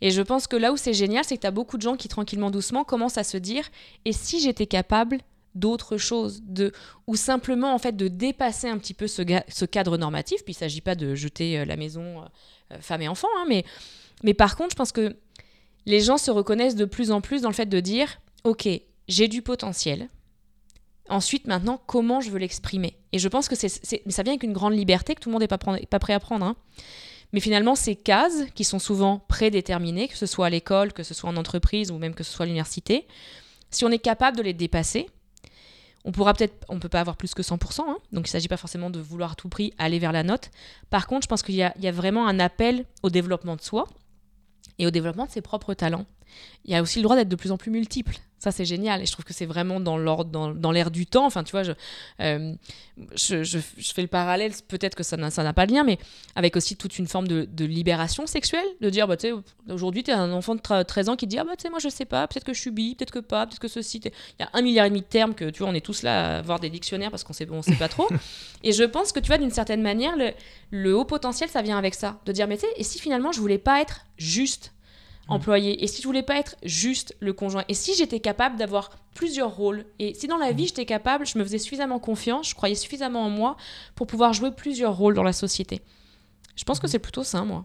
[0.00, 1.96] Et je pense que là où c'est génial, c'est que tu as beaucoup de gens
[1.96, 3.70] qui tranquillement, doucement commencent à se dire
[4.04, 5.18] et si j'étais capable
[5.54, 6.72] d'autres choses, de,
[7.06, 9.22] ou simplement en fait de dépasser un petit peu ce,
[9.64, 10.44] cadre normatif.
[10.44, 12.22] Puis il ne s'agit pas de jeter euh, la maison
[12.72, 13.64] euh, femme et enfant, hein, mais,
[14.22, 15.16] mais par contre, je pense que
[15.86, 18.68] les gens se reconnaissent de plus en plus dans le fait de dire, ok,
[19.08, 20.08] j'ai du potentiel.
[21.10, 22.96] Ensuite, maintenant, comment je veux l'exprimer?
[23.12, 25.42] Et je pense que c'est, ça vient avec une grande liberté que tout le monde
[25.42, 26.46] n'est pas, pas, prêt à prendre.
[26.46, 26.56] Hein.
[27.32, 31.12] Mais finalement, ces cases qui sont souvent prédéterminées, que ce soit à l'école, que ce
[31.12, 33.06] soit en entreprise ou même que ce soit à l'université,
[33.70, 35.06] si on est capable de les dépasser,
[36.04, 37.96] on pourra peut-être, on peut pas avoir plus que 100%, hein.
[38.12, 40.50] donc il ne s'agit pas forcément de vouloir à tout prix aller vers la note.
[40.90, 43.86] Par contre, je pense qu'il y, y a, vraiment un appel au développement de soi
[44.78, 46.04] et au développement de ses propres talents.
[46.64, 48.16] Il y a aussi le droit d'être de plus en plus multiple.
[48.44, 49.00] Ça, c'est génial.
[49.00, 51.24] Et je trouve que c'est vraiment dans l'air dans, du temps.
[51.24, 51.62] Enfin, tu vois,
[52.20, 52.54] euh,
[53.16, 55.98] je, je, fais le parallèle, peut-être que ça n'a pas de lien, mais
[56.34, 58.66] avec aussi toute une forme de, libération sexuelle.
[58.82, 59.34] De dire, bah, tu sais,
[59.72, 61.78] aujourd'hui, tu es un enfant de 13 ans qui dit, ah, bah, tu sais, moi,
[61.78, 64.02] je sais pas, peut-être que je suis bi, peut-être que pas, peut-être que ceci.
[64.04, 66.02] Il y a un milliard et demi de termes que, tu vois, on est tous
[66.02, 68.08] là à voir des dictionnaires parce qu'on sait, on sait pas trop.
[68.62, 70.32] et je pense que, tu vois, d'une certaine manière, le,
[70.70, 72.20] le haut potentiel, ça vient avec ça.
[72.26, 74.73] De dire, mais tu sais, et si finalement, je voulais pas être juste.
[75.28, 78.90] Employé Et si je voulais pas être juste le conjoint Et si j'étais capable d'avoir
[79.14, 80.56] plusieurs rôles Et si dans la mm.
[80.56, 83.56] vie j'étais capable, je me faisais suffisamment confiance, je croyais suffisamment en moi
[83.94, 85.80] pour pouvoir jouer plusieurs rôles dans la société.
[86.56, 86.90] Je pense que mm.
[86.90, 87.64] c'est plutôt ça, moi.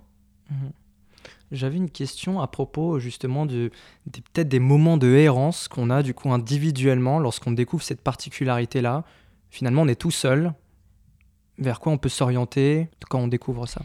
[1.51, 3.71] J'avais une question à propos justement de,
[4.11, 9.03] peut-être des moments de errance qu'on a du coup individuellement lorsqu'on découvre cette particularité-là.
[9.49, 10.53] Finalement, on est tout seul.
[11.57, 13.81] Vers quoi on peut s'orienter quand on découvre ça?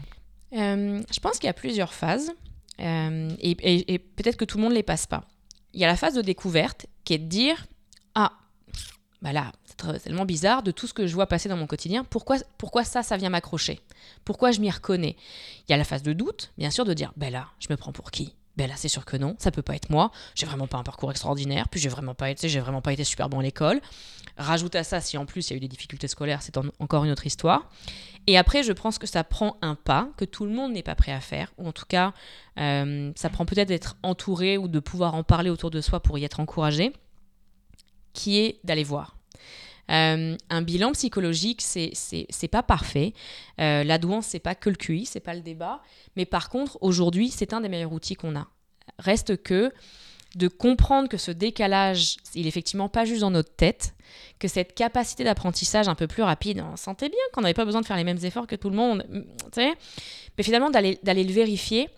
[0.53, 2.31] Euh, Je pense qu'il y a plusieurs phases.
[2.79, 5.23] Euh, et, peut-être que tout le monde ne les passe pas.
[5.73, 7.65] Il y a la phase de découverte qui est de dire
[8.15, 8.31] Ah,
[9.21, 12.03] bah là, c'est tellement bizarre de tout ce que je vois passer dans mon quotidien.
[12.03, 13.79] Pourquoi, pourquoi ça, ça vient m'accrocher?
[14.23, 15.15] Pourquoi je m'y reconnais?
[15.67, 17.77] Il y a la phase de doute, bien sûr, de dire Ben là, je me
[17.77, 18.35] prends pour qui?
[18.57, 20.11] Ben là, c'est sûr que non, ça peut pas être moi.
[20.33, 23.03] J'ai vraiment pas un parcours extraordinaire, puis j'ai vraiment pas été, j'ai vraiment pas été
[23.03, 23.81] super bon à l'école.
[24.37, 27.05] Rajoute à ça, si en plus il y a eu des difficultés scolaires, c'est encore
[27.05, 27.69] une autre histoire.
[28.27, 30.95] Et après, je pense que ça prend un pas que tout le monde n'est pas
[30.95, 32.13] prêt à faire, ou en tout cas,
[32.59, 36.17] euh, ça prend peut-être d'être entouré ou de pouvoir en parler autour de soi pour
[36.17, 36.93] y être encouragé,
[38.13, 39.15] qui est d'aller voir.
[39.91, 43.13] Euh, un bilan psychologique, c'est c'est pas parfait.
[43.59, 45.81] Euh, la douance, c'est pas que le QI, c'est pas le débat.
[46.15, 48.47] Mais par contre, aujourd'hui, c'est un des meilleurs outils qu'on a.
[48.99, 49.71] Reste que
[50.35, 53.95] de comprendre que ce décalage, il est effectivement pas juste dans notre tête,
[54.37, 57.79] que cette capacité d'apprentissage un peu plus rapide, on sentait bien qu'on n'avait pas besoin
[57.79, 59.05] de faire les mêmes efforts que tout le monde,
[59.55, 61.89] mais finalement d'aller le vérifier,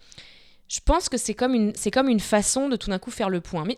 [0.68, 3.42] je pense que c'est comme, une, comme une façon de tout d'un coup faire le
[3.42, 3.64] point.
[3.66, 3.78] Mais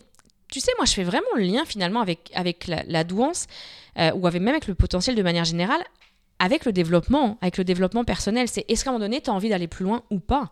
[0.50, 3.48] tu sais, moi je fais vraiment le lien finalement avec, la, douance,
[3.98, 5.84] euh, ou avec, même avec le potentiel de manière générale,
[6.40, 8.48] avec le développement, avec le développement personnel.
[8.48, 10.52] C'est est-ce qu'à un moment donné, tu as envie d'aller plus loin ou pas?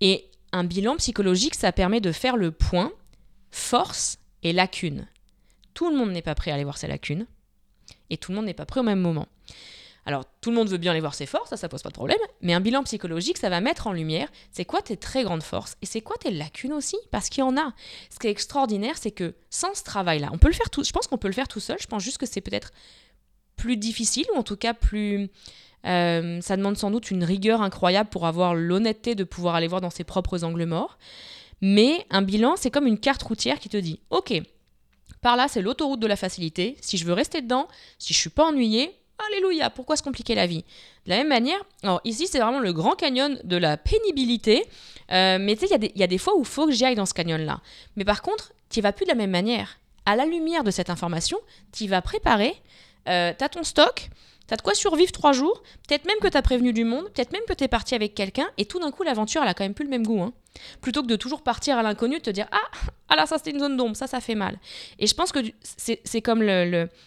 [0.00, 2.92] Et un bilan psychologique, ça permet de faire le point
[3.50, 5.06] force et lacune.
[5.74, 7.26] Tout le monde n'est pas prêt à aller voir ses lacunes
[8.10, 9.26] et tout le monde n'est pas prêt au même moment.
[10.04, 11.94] Alors, tout le monde veut bien aller voir ses forces, ça, ça pose pas de
[11.94, 15.44] problème, mais un bilan psychologique, ça va mettre en lumière c'est quoi tes très grandes
[15.44, 17.72] forces et c'est quoi tes lacunes aussi, parce qu'il y en a.
[18.10, 20.90] Ce qui est extraordinaire, c'est que sans ce travail-là, on peut le faire tout, je
[20.90, 22.72] pense qu'on peut le faire tout seul, je pense juste que c'est peut-être
[23.56, 25.30] plus difficile, ou en tout cas plus...
[25.84, 29.80] Euh, ça demande sans doute une rigueur incroyable pour avoir l'honnêteté de pouvoir aller voir
[29.80, 30.96] dans ses propres angles morts.
[31.60, 34.42] Mais un bilan, c'est comme une carte routière qui te dit, ok,
[35.20, 36.76] par là, c'est l'autoroute de la facilité.
[36.80, 38.92] Si je veux rester dedans, si je suis pas ennuyé,
[39.30, 40.64] alléluia, pourquoi se compliquer la vie?
[41.06, 44.64] De la même manière, alors ici, c'est vraiment le grand canyon de la pénibilité.
[45.10, 46.94] Euh, mais tu sais, il y, a des fois où il faut que j'y aille
[46.94, 47.60] dans ce canyon-là.
[47.96, 49.78] Mais par contre, tu vas plus de la même manière.
[50.06, 51.38] À la lumière de cette information,
[51.72, 52.54] tu vas préparer,
[53.08, 54.08] euh, tu as ton stock,
[54.52, 57.40] T'as de quoi survivre trois jours, peut-être même que t'as prévenu du monde, peut-être même
[57.48, 59.86] que t'es parti avec quelqu'un, et tout d'un coup, l'aventure, elle a quand même plus
[59.86, 60.20] le même goût.
[60.20, 60.34] Hein.
[60.82, 63.60] Plutôt que de toujours partir à l'inconnu, te dire Ah, ah là, ça c'était une
[63.60, 64.58] zone d'ombre, ça, ça fait mal.
[64.98, 65.38] Et je pense que
[65.78, 66.42] c'est comme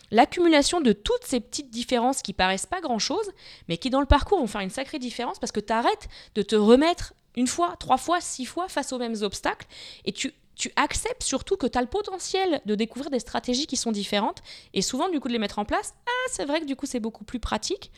[0.09, 3.29] l'accumulation de toutes ces petites différences qui paraissent pas grand-chose,
[3.69, 6.55] mais qui dans le parcours vont faire une sacrée différence parce que t'arrêtes de te
[6.55, 9.67] remettre une fois, trois fois, six fois face aux mêmes obstacles,
[10.05, 13.77] et tu tu acceptes surtout que tu as le potentiel de découvrir des stratégies qui
[13.77, 14.41] sont différentes
[14.73, 15.93] et souvent du coup de les mettre en place.
[16.05, 17.91] Ah, c'est vrai que du coup c'est beaucoup plus pratique.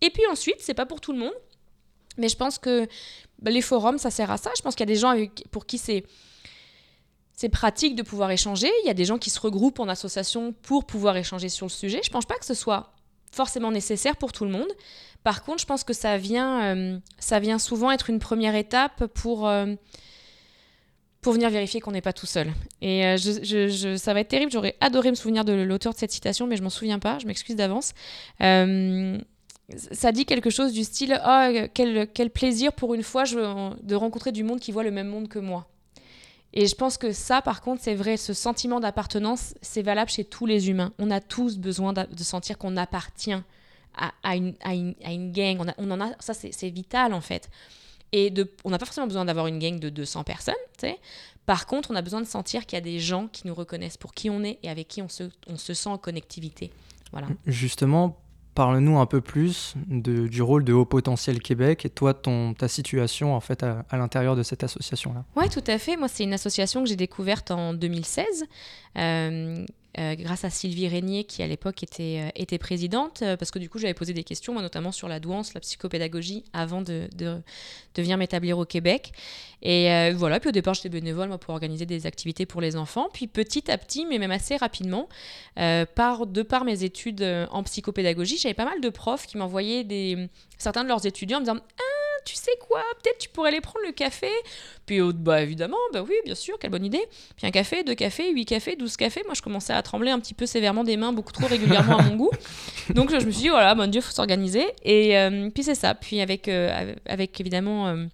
[0.00, 1.34] Et puis ensuite, c'est pas pour tout le monde,
[2.16, 2.88] mais je pense que
[3.38, 4.50] bah, les forums ça sert à ça.
[4.56, 5.14] Je pense qu'il y a des gens
[5.50, 6.04] pour qui c'est
[7.34, 8.70] c'est pratique de pouvoir échanger.
[8.84, 11.70] Il y a des gens qui se regroupent en association pour pouvoir échanger sur le
[11.70, 12.00] sujet.
[12.04, 12.92] Je pense pas que ce soit
[13.32, 14.68] forcément nécessaire pour tout le monde.
[15.24, 19.06] Par contre, je pense que ça vient, euh, ça vient souvent être une première étape
[19.06, 19.74] pour euh,
[21.22, 22.52] pour venir vérifier qu'on n'est pas tout seul.
[22.80, 26.10] Et euh, je, ça va être terrible, j'aurais adoré me souvenir de l'auteur de cette
[26.10, 27.92] citation, mais je m'en souviens pas, je m'excuse d'avance.
[28.42, 29.16] Euh,
[29.92, 33.36] ça dit quelque chose du style Oh, quel, plaisir pour une fois je,
[33.82, 35.68] de rencontrer du monde qui voit le même monde que moi.
[36.54, 40.24] Et je pense que ça, par contre, c'est vrai, ce sentiment d'appartenance, c'est valable chez
[40.24, 40.92] tous les humains.
[40.98, 43.32] On a tous besoin de sentir qu'on appartient
[43.94, 45.60] à, une, gang.
[45.60, 47.48] On, on en a, ça, c'est vital, en fait.
[48.12, 50.54] Et de, on n'a pas forcément besoin d'avoir une gang de 200 personnes.
[50.78, 50.98] sais.
[51.46, 53.96] Par contre, on a besoin de sentir qu'il y a des gens qui nous reconnaissent
[53.96, 56.70] pour qui on est et avec qui on se, on se sent en connectivité.
[57.10, 57.28] Voilà.
[57.46, 58.18] Justement,
[58.54, 62.68] parle-nous un peu plus de, du rôle de Haut Potentiel Québec et toi, ton, ta
[62.68, 65.24] situation en fait à, à l'intérieur de cette association-là.
[65.36, 65.96] Oui, tout à fait.
[65.96, 68.44] Moi, c'est une association que j'ai découverte en 2016.
[68.98, 69.66] Euh,
[69.98, 73.58] euh, grâce à Sylvie Régnier qui à l'époque était, euh, était présidente, euh, parce que
[73.58, 77.08] du coup j'avais posé des questions, moi, notamment sur la douance, la psychopédagogie, avant de,
[77.14, 77.42] de,
[77.96, 79.12] venir m'établir au Québec.
[79.64, 83.08] Et voilà, puis au départ j'étais bénévole moi, pour organiser des activités pour les enfants,
[83.12, 85.08] puis petit à petit, mais même assez rapidement,
[85.54, 89.86] par, de par mes études en psychopédagogie, j'avais pas mal de profs qui m'envoyaient
[90.58, 91.91] certains de leurs étudiants en me disant ah,
[92.24, 94.30] tu sais quoi, peut-être tu pourrais aller prendre le café.
[94.86, 97.02] Puis, bah évidemment, bah oui, bien sûr, quelle bonne idée.
[97.36, 99.22] Puis un café, deux cafés, huit cafés, douze cafés.
[99.24, 102.02] Moi, je commençais à trembler un petit peu sévèrement des mains, beaucoup trop régulièrement à
[102.02, 102.30] mon goût.
[102.94, 104.64] Donc, je me suis dit, voilà, mon Dieu, faut s'organiser.
[104.82, 105.94] Et euh, puis, c'est ça.
[105.94, 108.06] Puis, avec, euh, avec évidemment.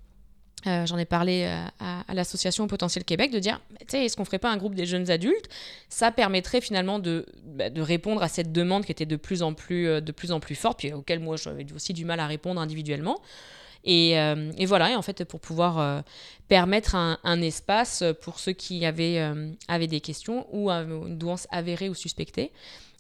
[0.67, 1.45] Euh, j'en ai parlé
[1.79, 4.87] à, l'association Potentiel Québec de dire, tu sais, est-ce qu'on ferait pas un groupe des
[4.87, 5.49] jeunes adultes?
[5.89, 9.55] Ça permettrait finalement de, bah, de, répondre à cette demande qui était de plus en
[9.55, 12.61] plus, de plus, en plus forte, puis auquel moi j'avais aussi du mal à répondre
[12.61, 13.21] individuellement.
[13.87, 16.01] Euh, et, voilà, et en fait, pour pouvoir euh,
[16.49, 21.89] permettre un, espace pour ceux qui avaient, euh, avaient des questions ou une douance avérée
[21.89, 22.53] ou suspectée.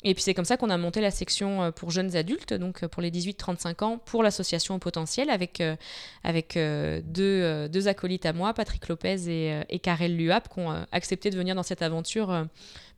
[0.04, 3.02] Et puis c'est comme ça qu'on a monté la section pour jeunes adultes, donc pour
[3.02, 5.60] les 18-35 ans, pour l'association au potentiel, avec,
[6.22, 11.30] avec deux, deux, acolytes à moi, Patrick Lopez et, et Karel Luap, qui ont accepté
[11.30, 12.46] de venir dans cette aventure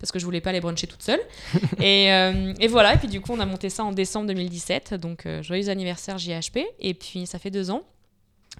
[0.00, 1.20] parce que je voulais pas les bruncher toute seule.
[1.78, 4.94] et, euh, et, voilà, et puis du coup, on a monté ça en décembre 2017.
[4.94, 6.60] Donc, euh, joyeux anniversaire JHP.
[6.80, 7.82] Et puis, ça fait deux ans.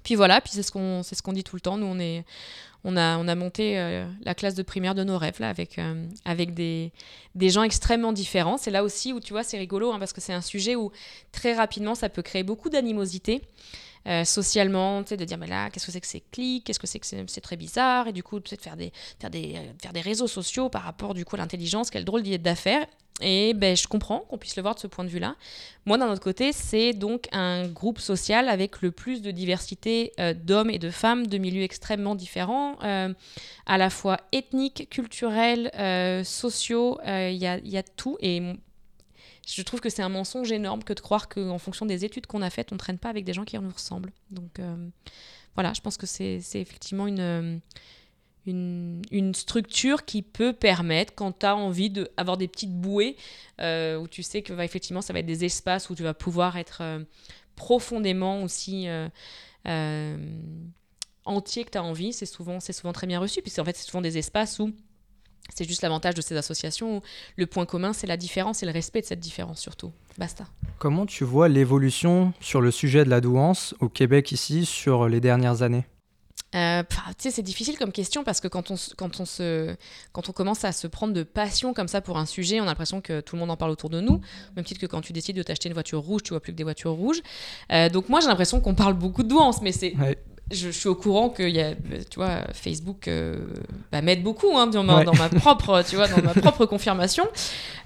[0.03, 1.77] Puis voilà, puis c'est ce qu'on ce qu'on dit tout le temps.
[1.77, 2.25] Nous, on, est,
[2.83, 5.79] on, a, on a monté euh, la classe de primaire de nos rêves, là, avec,
[6.25, 6.91] avec des,
[7.35, 8.57] des gens extrêmement différents.
[8.57, 10.91] C'est là aussi où, tu vois, c'est rigolo, hein, parce que c'est un sujet où
[11.31, 13.41] très rapidement, ça peut créer beaucoup d'animosité.
[14.07, 16.99] Euh, socialement, de dire mais là, qu'est-ce que c'est que ces clics, qu'est-ce que c'est
[16.99, 20.01] que c'est très bizarre, et du coup, peut-être faire des, faire, des, euh, faire des
[20.01, 22.85] réseaux sociaux par rapport du coup à l'intelligence, quelle drôle d'idée d'affaires.
[23.23, 25.35] Et ben, je comprends qu'on puisse le voir de ce point de vue-là.
[25.85, 30.33] Moi, d'un autre côté, c'est donc un groupe social avec le plus de diversité euh,
[30.33, 35.69] d'hommes et de femmes de milieux extrêmement différents, à la fois ethniques, culturels,
[36.25, 38.17] sociaux, il y a, y, a, tout.
[39.47, 42.41] Je trouve que c'est un mensonge énorme que de croire qu'en fonction des études qu'on
[42.41, 44.11] a faites, on ne traîne pas avec des gens qui nous ressemblent.
[44.29, 44.87] Donc euh,
[45.55, 47.61] voilà, je pense que c'est effectivement une,
[48.45, 53.17] une, une, structure qui peut permettre, quand tu as envie d'avoir des petites bouées,
[53.59, 56.13] euh, où tu sais que bah, effectivement ça va être des espaces où tu vas
[56.13, 57.03] pouvoir être euh,
[57.55, 58.87] profondément aussi
[61.25, 63.41] entier que tu as envie, c'est souvent, souvent très bien reçu.
[63.41, 64.73] Puis en fait, c'est souvent des espaces où
[65.53, 67.01] c'est juste l'avantage de ces associations.
[67.35, 69.91] Le point commun, c'est la différence et le respect de cette différence surtout.
[70.17, 70.45] Basta.
[70.79, 75.19] Comment tu vois l'évolution sur le sujet de la douance au Québec ici sur les
[75.19, 75.85] dernières années?
[76.53, 76.83] Euh,
[77.17, 79.73] c'est difficile comme question parce que quand on, quand, on se,
[80.11, 82.67] quand on commence à se prendre de passion comme ça pour un sujet, on a
[82.67, 84.19] l'impression que tout le monde en parle autour de nous.
[84.57, 86.57] Même titre que quand tu décides de t'acheter une voiture rouge, tu vois plus que
[86.57, 87.21] des voitures rouges.
[87.71, 89.93] Euh, donc moi, j'ai l'impression qu'on parle beaucoup de douance, mais c'est
[90.51, 93.37] je, suis au courant que y a, tu vois, Facebook euh,
[93.91, 97.25] bah, m'aide beaucoup hein, dans, ma, dans, ma, propre, tu vois, dans ma propre confirmation.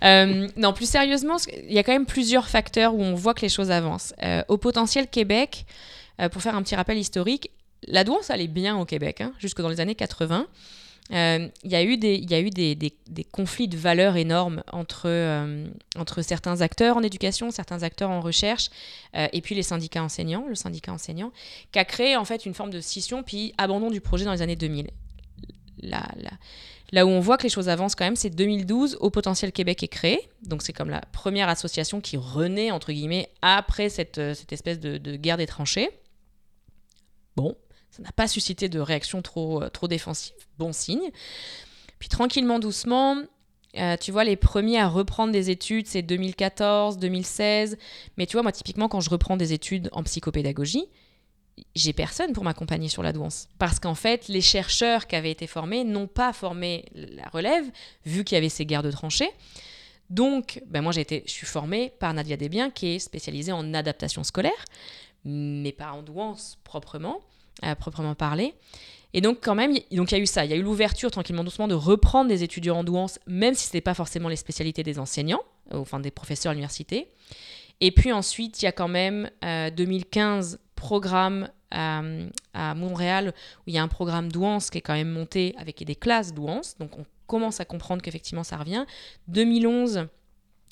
[0.04, 1.38] Euh, non, plus sérieusement,
[1.68, 4.14] il y a quand même plusieurs facteurs où on voit que les choses avancent.
[4.24, 5.66] Euh, au potentiel Québec,
[6.32, 7.52] pour faire un petit rappel historique,
[7.88, 10.48] la douance allait bien au Québec, hein, jusque dans les années 80.
[11.14, 16.98] Euh, il y a eu, des, conflits de valeurs énormes entre, euh, entre certains acteurs
[16.98, 18.70] en éducation, certains acteurs en recherche,
[19.16, 21.32] euh, et puis les syndicats enseignants, le syndicat enseignant,
[21.72, 24.42] qui a créé en fait une forme de scission, puis abandon du projet dans les
[24.42, 24.90] années 2000.
[26.92, 29.84] Là, où on voit que les choses avancent quand même, c'est 2012, Au Potentiel Québec
[29.84, 34.80] est créé, donc c'est comme la première association qui renaît, entre guillemets, après cette, espèce
[34.80, 35.90] de guerre des tranchées.
[37.36, 37.56] Bon,
[37.96, 40.34] ça n'a pas suscité de réaction trop, euh, trop défensive.
[40.58, 41.12] Bon signe.
[41.98, 43.16] Puis tranquillement, doucement,
[43.78, 47.78] euh, tu vois, les premiers à reprendre des études, c'est 2014, 2016.
[48.18, 50.84] Mais tu vois, moi, typiquement, quand je reprends des études en psychopédagogie,
[51.74, 53.48] j'ai personne pour m'accompagner sur la douance.
[53.60, 57.64] Parce qu'en fait, les chercheurs qui avaient été formés n'ont pas formé la relève,
[58.06, 59.32] vu qu'il y avait ces guerres de tranchées.
[60.10, 63.74] Donc, ben moi, j'ai été, je suis formée par Nadia Desbiens, qui est spécialisée en
[63.74, 64.66] adaptation scolaire,
[65.24, 67.22] mais pas en douance proprement
[67.62, 68.54] à proprement parler.
[69.14, 71.46] Et donc quand même, il y a eu ça, il y a eu l'ouverture tranquillement
[71.46, 74.84] doucement de reprendre des étudiants en douance, même si ce n'était pas forcément les spécialités
[74.84, 75.42] des enseignants,
[75.74, 77.08] euh, enfin des professeurs à l'université.
[77.80, 82.02] Et puis ensuite, il y a quand même 2015 euh, programme à,
[82.54, 85.82] à, Montréal où il y a un programme douance qui est quand même monté avec
[85.82, 88.86] des classes douance, donc on commence à comprendre qu'effectivement ça revient.
[89.30, 90.08] 2011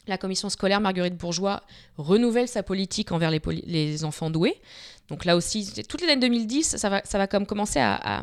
[0.06, 1.64] la commission scolaire Marguerite Bourgeois
[1.98, 4.60] renouvelle sa politique envers les enfants doués.
[5.10, 8.22] Donc là aussi, toutes les années 2010, ça va, ça va comme commencer à,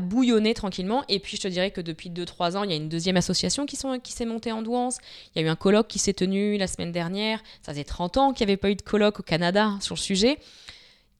[0.00, 1.04] bouillonner tranquillement.
[1.08, 3.66] Et puis je te dirais que depuis 2-3 ans, il y a une deuxième association
[3.66, 4.98] qui s'est montée en douance.
[5.34, 7.42] Il y a eu un colloque qui s'est tenu la semaine dernière.
[7.62, 10.00] Ça faisait 30 ans qu'il n'y avait pas eu de colloque au Canada sur le
[10.00, 10.38] sujet.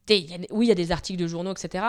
[0.09, 1.83] oui, il y a des articles de journaux, etc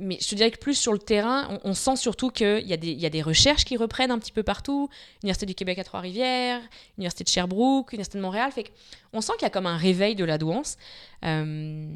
[0.00, 2.76] mais je te dirais que plus sur le terrain, on, sent surtout qu'il y, a
[3.10, 4.88] des, recherches qui reprennent un petit peu partout.
[5.22, 6.60] Université du Québec à Trois-Rivières,
[6.98, 8.50] Université de Sherbrooke, Université de Montréal.
[8.52, 8.72] Fait
[9.12, 10.76] on sent qu'il y a comme un réveil de la douance.
[11.24, 11.86] Euh,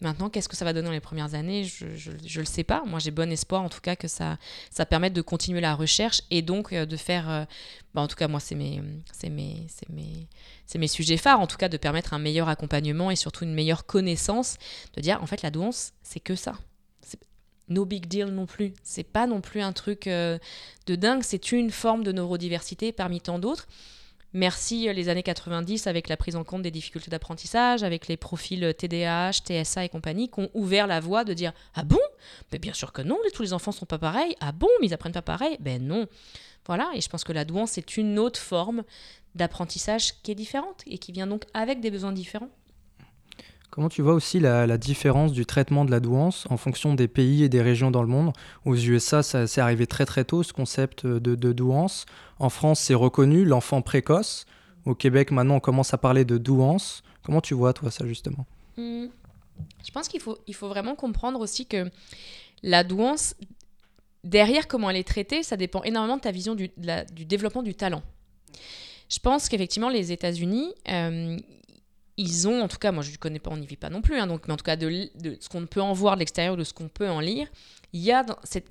[0.00, 1.64] maintenant, qu'est-ce que ça va donner dans les premières années?
[1.64, 2.82] Je ne le sais pas.
[2.86, 4.38] Moi, j'ai bon espoir, en tout cas, que ça,
[4.70, 7.28] ça permette de continuer la recherche et donc euh, de faire...
[7.28, 7.44] Euh,
[7.94, 8.80] bah, en tout cas, moi, c'est mes,
[9.24, 10.28] mes, mes,
[10.76, 13.84] mes sujets phares, en tout cas, de permettre un meilleur accompagnement et surtout une meilleure
[13.84, 14.56] connaissance,
[14.94, 16.54] de dire, en fait, la douance, c'est que ça
[17.70, 18.74] no big deal non plus.
[18.82, 20.38] C'est pas non plus un truc euh,
[20.86, 23.66] de dingue, c'est une forme de neurodiversité parmi tant d'autres.
[24.32, 28.16] Merci euh, les années 90 avec la prise en compte des difficultés d'apprentissage, avec les
[28.16, 31.98] profils TDAH, TSA et compagnie, qui ont ouvert la voie de dire Ah bon?
[32.52, 34.36] Mais bien sûr que non, tous les enfants sont pas pareils.
[34.40, 35.56] Ah bon, mais ils apprennent pas pareil?
[35.60, 36.06] Ben non.
[36.66, 38.84] Voilà, et je pense que la douance, c'est une autre forme
[39.34, 42.50] d'apprentissage qui est différente et qui vient donc avec des besoins différents.
[43.70, 47.44] Comment tu vois aussi la, différence du traitement de la douance en fonction des pays
[47.44, 48.32] et des régions dans le monde?
[48.64, 52.06] Aux USA, ça c'est arrivé très très tôt ce concept de, douance.
[52.40, 54.44] En France, c'est reconnu, l'enfant précoce.
[54.86, 57.02] Au Québec, maintenant, on commence à parler de douance.
[57.22, 58.46] Comment tu vois, toi, ça, justement?
[58.76, 59.06] Mmh.
[59.84, 61.90] Je pense qu'il faut, il faut vraiment comprendre aussi que
[62.62, 63.34] la douance,
[64.24, 66.70] derrière comment elle est traitée, ça dépend énormément de ta vision du,
[67.12, 68.02] du développement du talent.
[69.10, 71.36] Je pense qu'effectivement, les États-Unis, euh,
[72.20, 74.02] ils ont, en tout cas, moi je ne connais pas, on n'y vit pas non
[74.02, 75.08] plus, hein, donc, mais en tout cas de,
[75.40, 77.48] ce qu'on peut en voir de l'extérieur, de ce qu'on peut en lire,
[77.92, 78.24] il y a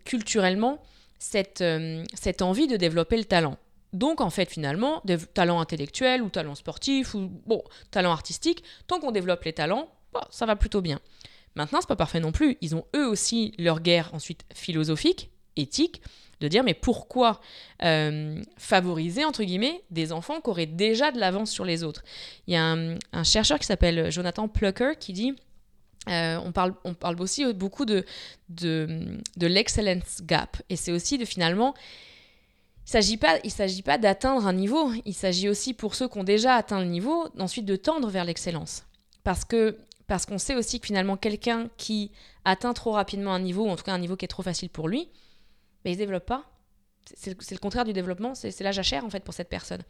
[0.06, 0.82] culturellement
[1.18, 3.58] cette, euh, cette envie de développer le talent.
[3.92, 5.02] Donc en fait finalement,
[5.34, 10.28] talent intellectuel ou talent sportif ou bon, talent artistique, tant qu'on développe les talents, bah,
[10.30, 11.00] ça va plutôt bien.
[11.56, 12.58] Maintenant, c'est pas parfait non plus.
[12.62, 16.04] Ils ont eux aussi leur guerre ensuite philosophique, éthique,
[16.40, 17.42] de dire mais pourquoi
[17.84, 22.04] euh, favoriser entre guillemets des enfants qui auraient déjà de l'avance sur les autres?
[22.48, 25.36] Il y a un, chercheur qui s'appelle Jonathan Plucker qui dit
[26.10, 28.06] euh, on, parle, on parle aussi beaucoup de,
[28.50, 31.76] de, l'excellence gap et c'est aussi de finalement
[32.94, 36.56] il ne s'agit pas d'atteindre un niveau, il s'agit aussi pour ceux qui ont déjà
[36.56, 38.84] atteint le niveau, ensuite de tendre vers l'excellence.
[39.24, 39.78] Parce que
[40.08, 42.12] parce qu'on sait aussi que finalement quelqu'un qui
[42.44, 44.70] atteint trop rapidement un niveau, ou en tout cas un niveau qui est trop facile
[44.70, 45.08] pour lui,
[45.84, 46.46] mais il se développe pas.
[47.16, 49.82] C'est le contraire du développement, c'est la jachère en fait pour cette personne.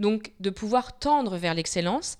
[0.00, 2.18] Donc de pouvoir tendre vers l'excellence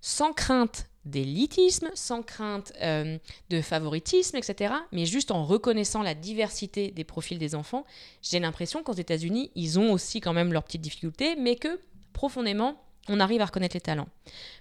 [0.00, 3.18] sans crainte d'élitisme, sans crainte euh,
[3.50, 7.84] de favoritisme, etc., mais juste en reconnaissant la diversité des profils des enfants,
[8.22, 11.80] j'ai l'impression qu'aux États-Unis, ils ont aussi quand même leurs petites difficultés, mais que
[12.12, 14.08] profondément, on arrive à reconnaître les talents.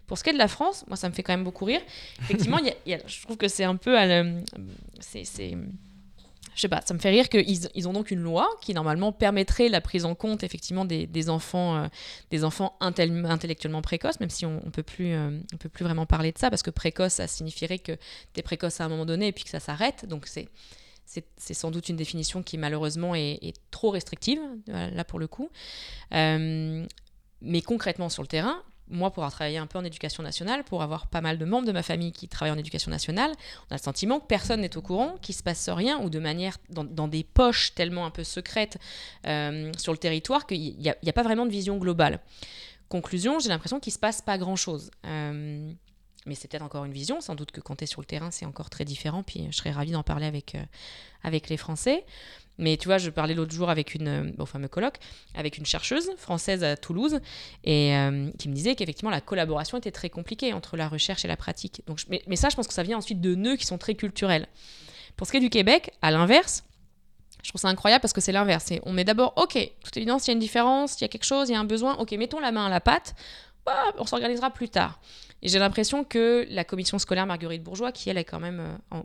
[0.08, 1.82] Pour ce qui est de la France, moi, ça me fait quand même beaucoup rire.
[2.22, 3.96] Effectivement, je trouve que c'est un peu...
[5.00, 5.58] C'est
[6.62, 9.12] je sais pas, ça me fait rire qu'ils ils ont donc une loi qui normalement
[9.12, 11.88] permettrait la prise en compte effectivement des, enfants, euh,
[12.30, 16.06] des enfants intellectuellement précoces, même si on, ne peut plus, euh, on peut plus vraiment
[16.06, 19.08] parler de ça parce que précoce, ça signifierait que tu es précoce à un moment
[19.08, 20.06] donné et puis que ça s'arrête.
[20.06, 20.50] Donc c'est
[21.36, 25.50] c'est sans doute une définition qui malheureusement est, trop restrictive, là pour le coup.
[26.14, 26.86] Euh,
[27.42, 28.62] mais concrètement sur le terrain,
[28.92, 31.66] moi, pour avoir travaillé un peu en éducation nationale, pour avoir pas mal de membres
[31.66, 33.32] de ma famille qui travaillent en éducation nationale,
[33.70, 36.20] on a le sentiment que personne n'est au courant, qu'il se passe rien, ou de
[36.20, 38.78] manière dans, des poches tellement un peu secrètes
[39.26, 42.20] euh, sur le territoire qu'il n'y a, pas vraiment de vision globale.
[42.90, 44.92] Conclusion, j'ai l'impression qu'il se passe pas grand-chose.
[45.06, 45.72] Euh,
[46.26, 48.30] mais c'est peut-être encore une vision, sans doute que quand tu es sur le terrain,
[48.32, 50.64] c'est encore très différent, puis je serais ravie d'en parler avec, euh,
[51.24, 52.06] avec les Français.
[52.58, 54.98] Mais tu vois, je parlais l'autre jour avec une, euh, au fameux colloque,
[55.34, 57.20] avec une chercheuse française à Toulouse,
[57.64, 61.28] et euh, qui me disait qu'effectivement la collaboration était très compliquée entre la recherche et
[61.28, 61.82] la pratique.
[61.88, 63.96] Donc, mais, mais, ça, je pense que ça vient ensuite de nœuds qui sont très
[63.96, 64.48] culturels.
[65.18, 66.64] Pour ce qui est du Québec, à l'inverse,
[67.44, 68.72] je trouve ça incroyable parce que c'est l'inverse.
[68.84, 71.26] On met d'abord, ok, toute évidence, il y a une différence, il y a quelque
[71.26, 73.16] chose, il y a un besoin, ok, mettons la main à la pâte,
[73.66, 75.00] bah, on s'organisera plus tard.
[75.42, 79.02] Et j'ai l'impression que la commission scolaire Marguerite Bourgeois, qui elle est quand même euh,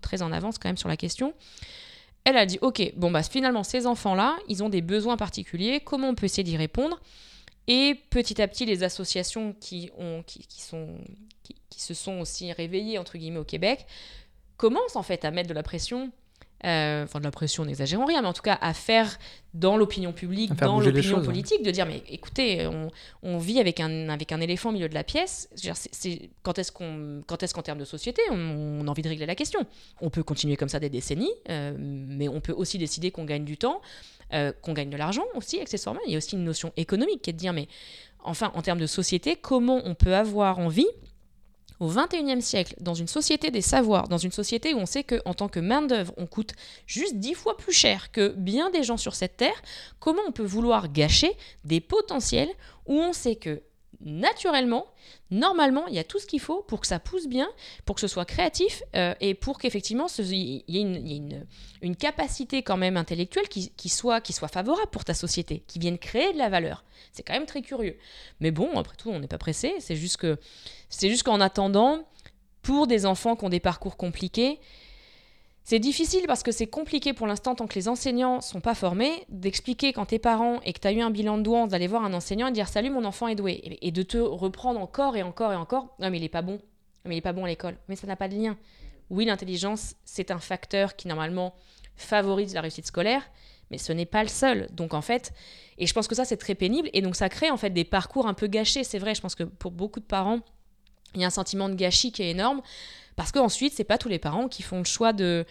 [0.00, 1.34] très en avance quand même sur la question,
[2.24, 6.08] elle a dit ok, bon bah finalement ces enfants-là, ils ont des besoins particuliers, comment
[6.08, 7.00] on peut essayer d'y répondre?
[7.66, 10.98] Et petit à petit, les associations qui, ont, qui, sont,
[11.42, 13.86] qui, qui, se sont aussi réveillées entre guillemets au Québec
[14.56, 16.10] commencent en fait à mettre de la pression
[16.64, 19.18] euh, enfin de la pression, n'exagérons rien, mais en tout cas à faire
[19.54, 22.68] dans l'opinion publique, dans l'opinion politique, de dire mais écoutez,
[23.22, 25.48] on, vit avec un, avec un éléphant au milieu de la pièce.
[25.54, 29.26] C'est, quand est-ce qu'on, quand est-ce qu'en termes de société, on, a envie de régler
[29.26, 29.60] la question?
[30.00, 33.44] On peut continuer comme ça des décennies, euh, mais on peut aussi décider qu'on gagne
[33.44, 33.80] du temps,
[34.34, 36.00] euh, qu'on gagne de l'argent aussi, accessoirement.
[36.06, 37.68] Il y a aussi une notion économique qui est de dire mais
[38.22, 40.88] enfin en termes de société, comment on peut avoir envie
[41.80, 45.34] au XXIe siècle, dans une société des savoirs, dans une société où on sait qu'en
[45.34, 46.52] tant que main-d'œuvre, on coûte
[46.86, 49.62] juste dix fois plus cher que bien des gens sur cette terre,
[49.98, 51.32] comment on peut vouloir gâcher
[51.64, 52.50] des potentiels
[52.86, 53.62] où on sait que
[54.02, 54.86] naturellement,
[55.30, 57.48] normalement, il y a tout ce qu'il faut pour que ça pousse bien,
[57.84, 61.44] pour que ce soit créatif euh, et pour qu'effectivement il y ait,
[61.82, 65.98] une, capacité quand même intellectuelle qui, soit, qui soit favorable pour ta société, qui vienne
[65.98, 66.84] créer de la valeur.
[67.12, 67.96] C'est quand même très curieux.
[68.40, 69.74] Mais bon, après tout, on n'est pas pressé.
[69.80, 70.26] C'est juste
[70.88, 72.04] c'est juste qu'en attendant,
[72.62, 74.60] pour des enfants qui ont des parcours compliqués,
[75.70, 79.24] c'est difficile parce que c'est compliqué pour l'instant tant que les enseignants sont pas formés
[79.28, 82.02] d'expliquer quand t'es parent et que tu as eu un bilan de douance d'aller voir
[82.02, 83.78] un enseignant et dire salut mon enfant est doué.
[83.80, 86.60] Et de te reprendre encore et encore et encore non mais il est pas bon.
[87.04, 87.76] Mais il est pas bon à l'école.
[87.86, 88.58] Mais ça n'a pas de lien.
[89.10, 91.54] Oui l'intelligence c'est un facteur qui normalement
[91.94, 93.22] favorise la réussite scolaire
[93.70, 94.66] mais ce n'est pas le seul.
[94.72, 95.32] Donc en fait
[95.78, 96.90] et je pense que ça c'est très pénible.
[96.94, 98.82] Et donc ça crée en fait des parcours un peu gâchés.
[98.82, 100.40] C'est vrai je pense que pour beaucoup de parents
[101.14, 102.60] il y a un sentiment de gâchis qui est énorme
[103.16, 105.44] parce qu'ensuite, c'est pas tous les parents qui font le choix de,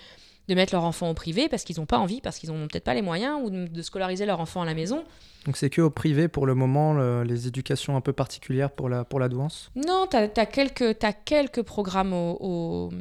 [0.47, 2.95] mettre leur enfant au privé parce qu'ils n'ont pas envie, parce qu'ils n'ont peut-être pas
[2.95, 5.03] les moyens, ou de, scolariser leur enfant à la maison.
[5.49, 6.93] Donc c'est que au privé pour le moment,
[7.23, 10.95] les éducations un peu particulières pour la, pour la douance Non, tu as, quelques,
[11.25, 12.91] quelques programmes au,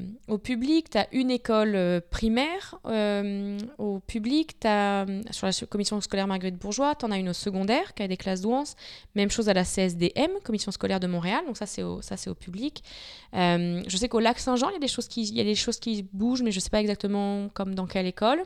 [0.42, 6.26] public, tu as une école euh, primaire euh, au public, as, sur la commission scolaire
[6.26, 8.76] Marguerite Bourgeois, tu en as une au secondaire qui a des classes douance,
[9.14, 12.82] même chose à la CSDM, commission scolaire de Montréal, donc ça c'est au, au public.
[13.34, 15.44] Euh, je sais qu'au lac Saint-Jean, il y, a des choses qui, il y a
[15.44, 18.42] des choses qui bougent, mais je ne sais pas exactement comme dans quelle école.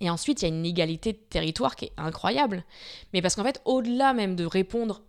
[0.00, 2.64] Et ensuite, il y a une égalité de territoire qui est incroyable.
[3.12, 5.02] Mais parce qu'en fait, au-delà même de répondre,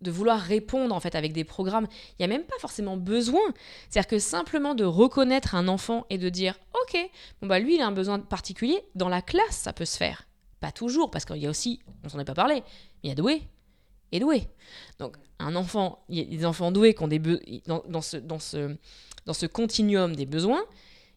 [0.00, 3.40] de vouloir répondre en fait avec des programmes, il n'y a même pas forcément besoin.
[3.88, 7.10] C'est-à-dire que simplement de reconnaître un enfant et de dire, ok,
[7.40, 10.26] bon bah lui il a un besoin particulier, dans la classe ça peut se faire.
[10.60, 12.62] Pas toujours, parce qu'il y a aussi, on s'en est pas parlé,
[13.02, 13.42] il y a doué
[14.12, 14.48] et doué.
[14.98, 17.20] Donc un enfant, il y a des enfants doués qui ont des
[17.66, 18.76] dans, dans, ce, dans, ce,
[19.26, 20.62] dans ce continuum des besoins,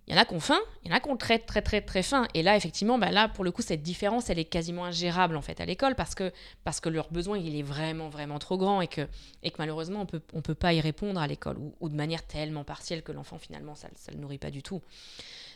[0.08, 1.62] il y en a qui ont faim, il y en a qui ont très très
[1.62, 2.28] très très faim.
[2.34, 5.41] Et là, effectivement, bah là, pour le coup, cette différence, elle est quasiment ingérable en
[5.41, 6.32] fait à l'école parce que,
[6.64, 9.08] parce que leur besoin, il est vraiment vraiment trop grand et que,
[9.43, 12.26] et que malheureusement, on peut, on peut pas y répondre à l'école ou, de manière
[12.26, 14.82] tellement partielle que l'enfant, finalement, ça ne le nourrit pas du tout.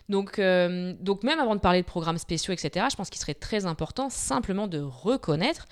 [0.08, 3.34] Donc, euh, donc même avant de parler de programmes spéciaux, etc., je pense qu'il serait
[3.34, 5.66] très important simplement de reconnaître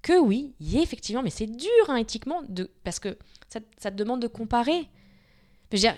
[0.00, 3.16] que oui, y a effectivement, mais c'est dur hein, éthiquement, de, parce que
[3.48, 4.88] ça, ça te demande de comparer.
[5.70, 5.94] Je veux dire,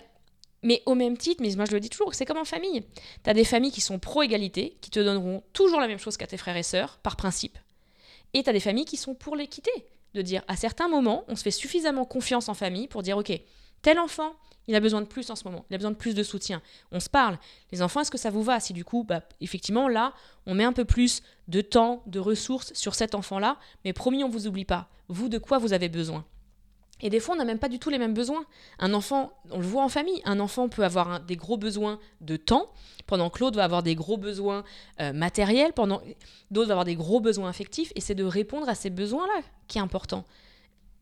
[0.66, 2.82] mais au même titre, mais moi je le dis toujours, c'est comme en famille.
[3.22, 6.26] Tu as des familles qui sont pro-égalité, qui te donneront toujours la même chose qu'à
[6.26, 7.56] tes frères et sœurs, par principe.
[8.34, 9.70] Et tu des familles qui sont pour l'équité.
[10.14, 13.32] De dire, à certains moments, on se fait suffisamment confiance en famille pour dire, ok,
[13.82, 14.32] tel enfant,
[14.66, 16.60] il a besoin de plus en ce moment, il a besoin de plus de soutien.
[16.90, 17.38] On se parle.
[17.70, 20.14] Les enfants, est-ce que ça vous va Si du coup, bah, effectivement, là,
[20.46, 24.28] on met un peu plus de temps, de ressources sur cet enfant-là, mais promis, on
[24.28, 24.88] ne vous oublie pas.
[25.08, 26.24] Vous, de quoi vous avez besoin?
[27.02, 28.46] Et des fois, on n'a même pas du tout les mêmes besoins.
[28.78, 32.36] Un enfant, on le voit en famille, un enfant peut avoir des gros besoins de
[32.36, 32.70] temps,
[33.06, 34.64] pendant que l'autre va avoir des gros besoins
[35.00, 36.00] euh, matériels, pendant
[36.50, 39.78] d'autres vont avoir des gros besoins affectifs, et c'est de répondre à ces besoins-là qui
[39.78, 40.24] est important.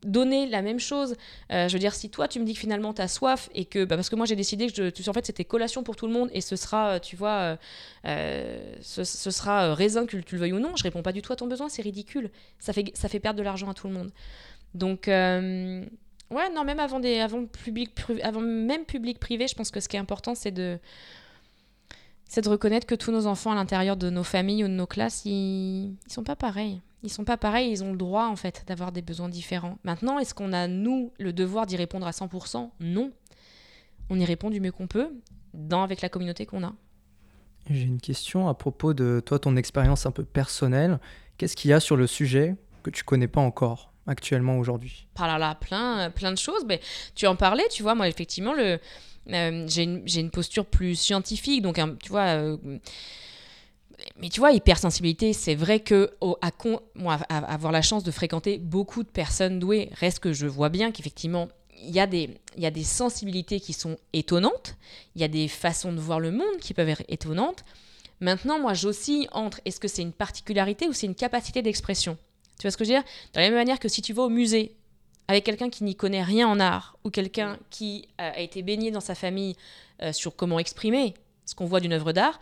[0.05, 1.17] Donner la même chose.
[1.51, 3.65] Euh, je veux dire, si toi tu me dis que finalement tu as soif et
[3.65, 6.07] que, bah, parce que moi j'ai décidé que je, en fait c'était collation pour tout
[6.07, 7.57] le monde et ce sera, euh, tu vois,
[8.05, 11.37] ce, sera raisin que tu le veuilles ou non, je réponds pas du tout à
[11.37, 12.31] ton besoin, c'est ridicule.
[12.59, 14.11] Ça fait, ça fait perdre de l'argent à tout le monde.
[14.75, 15.85] Donc, euh,
[16.31, 19.89] ouais, non, même avant, des, avant, public, avant même public privé, je pense que ce
[19.89, 20.79] qui est important, c'est de,
[22.29, 24.87] c'est de reconnaître que tous nos enfants à l'intérieur de nos familles ou de nos
[24.87, 26.81] classes, ils, ils sont pas pareils.
[27.05, 29.79] Ils sont pas pareils, ils ont le droit en fait d'avoir des besoins différents.
[29.85, 33.13] Maintenant, est-ce qu'on a nous le devoir d'y répondre à 100% Non.
[34.11, 35.11] On y répond du mieux qu'on peut,
[35.53, 36.73] dans avec la communauté qu'on a.
[37.71, 40.99] J'ai une question à propos de toi, ton expérience un peu personnelle.
[41.39, 43.94] Qu'est-ce qu'il y a sur le sujet que tu connais pas encore?
[44.07, 46.65] Actuellement aujourd'hui Par là, là, plein, plein de choses.
[46.67, 46.81] Mais
[47.15, 48.79] tu en parlais, tu vois, moi, effectivement, le,
[49.31, 52.37] euh, j'ai, une, une, posture plus scientifique, donc, tu vois.
[52.37, 52.57] Euh,
[54.19, 56.11] mais tu vois, hypersensibilité, c'est vrai que
[56.43, 56.51] à,
[56.95, 60.91] moi, avoir la chance de fréquenter beaucoup de personnes douées, reste que je vois bien
[60.91, 61.49] qu'effectivement,
[61.83, 64.77] il y, a des, il y a des sensibilités qui sont étonnantes,
[65.15, 67.65] il y a des façons de voir le monde qui peuvent être étonnantes.
[68.21, 72.17] Maintenant, moi, j'oscille entre est-ce que c'est une particularité ou c'est une capacité d'expression
[72.59, 73.05] tu vois ce que je veux dire?
[73.35, 74.75] De la même manière que si tu vas au musée
[75.29, 78.91] avec quelqu'un qui n'y connaît rien en art ou quelqu'un qui euh, a été baigné
[78.91, 79.57] dans sa famille
[80.03, 81.15] euh, sur comment exprimer
[81.47, 82.41] ce qu'on voit d'une œuvre d'art,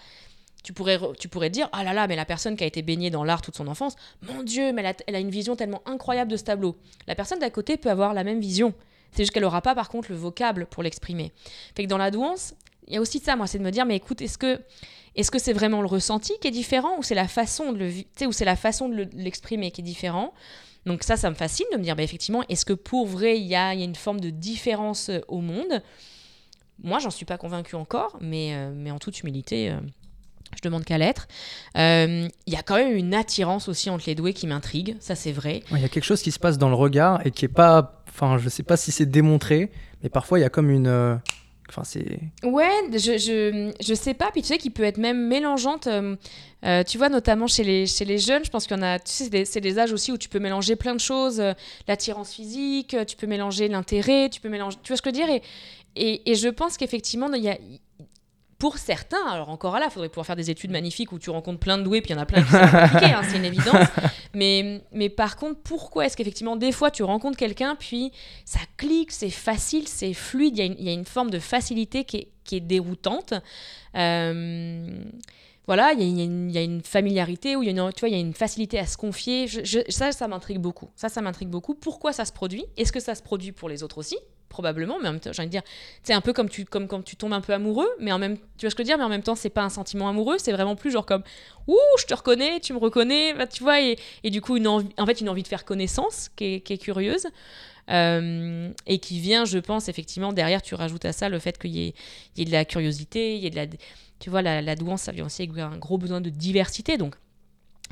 [0.63, 3.11] tu pourrais, tu pourrais dire Ah là là, mais la personne qui a été baignée
[3.11, 5.83] dans l'art toute son enfance, mon Dieu, mais elle a, elle a, une vision tellement
[5.87, 6.77] incroyable de ce tableau.
[7.07, 8.75] La personne d'à côté peut avoir la même vision.
[9.13, 11.33] C'est juste qu'elle n'aura pas, par contre, le vocable pour l'exprimer.
[11.75, 12.55] Fait que dans la douance,
[12.87, 14.61] il y a aussi ça, moi, c'est de me dire Mais écoute, est-ce que
[15.15, 18.27] est-ce que c'est vraiment le ressenti qui est différent ou c'est la façon de le,
[18.27, 20.33] ou c'est la façon de l'exprimer qui est différent?
[20.87, 23.47] Donc ça, ça me fascine de me dire, bah, effectivement, est-ce que pour vrai, il
[23.47, 25.83] y a, y a, une forme de différence euh, au monde?
[26.83, 29.77] Moi, j'en suis pas convaincue encore, mais, euh, mais en toute humilité, euh,
[30.57, 31.29] je demande qu'à l'être.
[31.77, 35.31] Il y a quand même une attirance aussi entre les doués qui m'intrigue, ça c'est
[35.31, 35.63] vrai.
[35.71, 38.03] Il y a quelque chose qui se passe dans le regard et qui est pas,
[38.09, 39.71] enfin, je sais pas si c'est démontré,
[40.03, 41.21] mais parfois il y a comme une
[42.43, 44.31] Ouais, je, je, je, sais pas.
[44.31, 45.87] Puis tu sais qu'il peut être même mélangeante.
[45.87, 46.17] Euh,
[46.65, 48.99] euh, tu vois, notamment chez les, chez les jeunes, je pense qu'il y en a.
[48.99, 51.41] Tu sais, c'est des, âges aussi où tu peux mélanger plein de choses.
[51.41, 51.53] Euh,
[51.89, 54.77] l'attirance physique, tu peux mélanger l'intérêt, tu peux mélanger.
[54.83, 55.43] Tu vois ce que je veux dire et,
[55.95, 57.59] et, et je pense qu'effectivement, il y a,
[58.63, 61.59] pour certains, alors encore là, il faudrait pouvoir faire des études magnifiques où tu rencontres
[61.59, 63.45] plein de doués, puis il y en a plein qui sont compliqués, hein, c'est une
[63.45, 63.89] évidence.
[64.35, 68.13] Mais, mais par contre, pourquoi est-ce qu'effectivement, des fois, tu rencontres quelqu'un, puis
[68.45, 72.17] ça clique, c'est facile, c'est fluide, il y, y, a une forme de facilité qui
[72.19, 73.35] est, qui est déroutante.
[73.97, 75.05] Euh,
[75.67, 78.13] voilà, il y, y, a une familiarité, où il y, a une, tu vois, il
[78.13, 79.49] y a une facilité à se confier.
[79.49, 80.89] Je, ça, ça m'intrigue beaucoup.
[80.97, 81.75] Ça, ça m'intrigue beaucoup.
[81.75, 82.65] Pourquoi ça se produit?
[82.77, 84.17] Est-ce que ça se produit pour les autres aussi?
[84.53, 85.63] Probablement, mais en même temps, j'ai envie de dire,
[86.05, 88.37] c'est un peu comme tu comme quand tu tombes un peu amoureux, mais en même,
[88.37, 90.09] tu vois ce que je veux dire, mais en même temps, c'est pas un sentiment
[90.09, 91.23] amoureux, c'est vraiment plus genre comme,
[91.67, 94.89] ouh, je te reconnais, tu me reconnais, bah, tu vois, et, du coup, une envie,
[94.99, 97.27] en fait, une envie de faire connaissance qui est, curieuse.
[97.91, 101.77] Euh, et qui vient, je pense, effectivement, derrière, tu rajoutes à ça le fait qu'il
[101.77, 101.87] y,
[102.37, 103.67] y ait, de la curiosité, il y ait de la.
[104.21, 106.97] Tu vois, la, la douance, ça vient aussi avec un gros besoin de diversité.
[106.97, 107.17] Donc,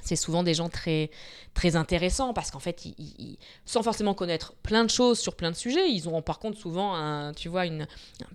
[0.02, 1.10] c'est souvent des gens très,
[1.54, 2.82] très intéressants parce qu'en fait,
[3.64, 6.94] sans forcément connaître plein de choses sur plein de sujets, ils ont par contre souvent,
[6.94, 7.86] un, tu vois, une,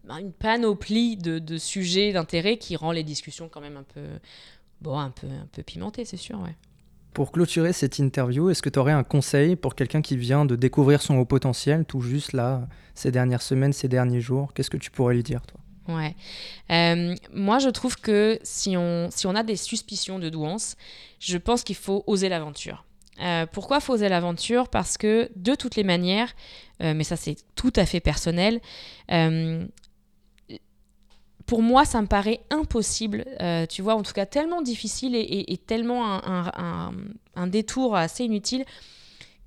[0.10, 4.06] une panoplie de, de sujets d'intérêt qui rend les discussions quand même un peu,
[4.82, 6.56] bon, un peu, un peu pimentées, c'est sûr, ouais.
[7.14, 10.58] Pour clôturer cette interview, est-ce que tu aurais un conseil pour quelqu'un qui vient de
[10.58, 14.54] découvrir son haut potentiel, tout juste là, ces dernières semaines, ces derniers jours?
[14.54, 15.58] Qu'est-ce que tu pourrais lui dire, toi?
[15.88, 16.16] Ouais.
[16.72, 20.76] Euh, moi, je trouve que si on, si on a des suspicions de douance,
[21.20, 22.86] je pense qu'il faut oser l'aventure.
[23.22, 24.68] Euh, pourquoi faut oser l'aventure?
[24.68, 26.34] Parce que de toutes les manières,
[26.82, 28.60] euh, mais ça c'est tout à fait personnel,
[31.46, 33.24] pour moi ça me paraît impossible,
[33.70, 36.94] tu vois, en tout cas tellement difficile et, tellement un, un,
[37.36, 38.66] un, détour assez inutile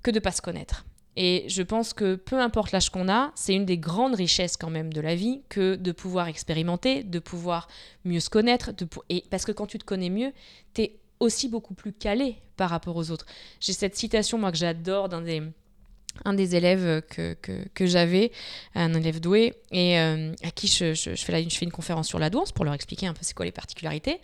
[0.01, 0.85] que de pas se connaître.
[1.15, 4.69] Et je pense que peu importe l'âge qu'on a, c'est une des grandes richesses quand
[4.69, 7.67] même de la vie que de pouvoir expérimenter, de pouvoir
[8.05, 8.71] mieux se connaître.
[9.09, 10.31] Et parce que quand tu te connais mieux,
[10.73, 13.25] tu es aussi beaucoup plus calé par rapport aux autres.
[13.59, 18.31] J'ai cette citation, moi, que j'adore d'un des, élèves que, j'avais,
[18.75, 22.65] un élève doué, et euh, à qui je, fais une conférence sur la douance pour
[22.65, 24.21] leur expliquer un peu c'est quoi les particularités.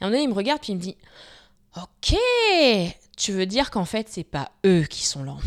[0.00, 0.96] Et un moment il me regarde, puis il me dit
[1.76, 2.16] Ok,
[3.16, 5.40] tu veux dire qu'en fait, c'est pas eux qui sont lents.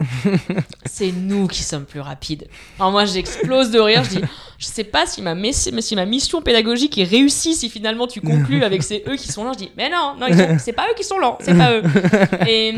[0.86, 2.48] c'est nous qui sommes plus rapides.
[2.78, 4.04] Alors moi, j'explose de rire.
[4.04, 4.24] Je dis,
[4.58, 8.64] je sais pas si ma, si ma mission pédagogique est réussie si finalement tu conclus
[8.64, 9.52] avec ces eux qui sont lents.
[9.52, 10.26] Je dis, mais non, non,
[10.58, 11.82] c'est pas eux qui sont lents, c'est pas eux.
[12.46, 12.74] Et,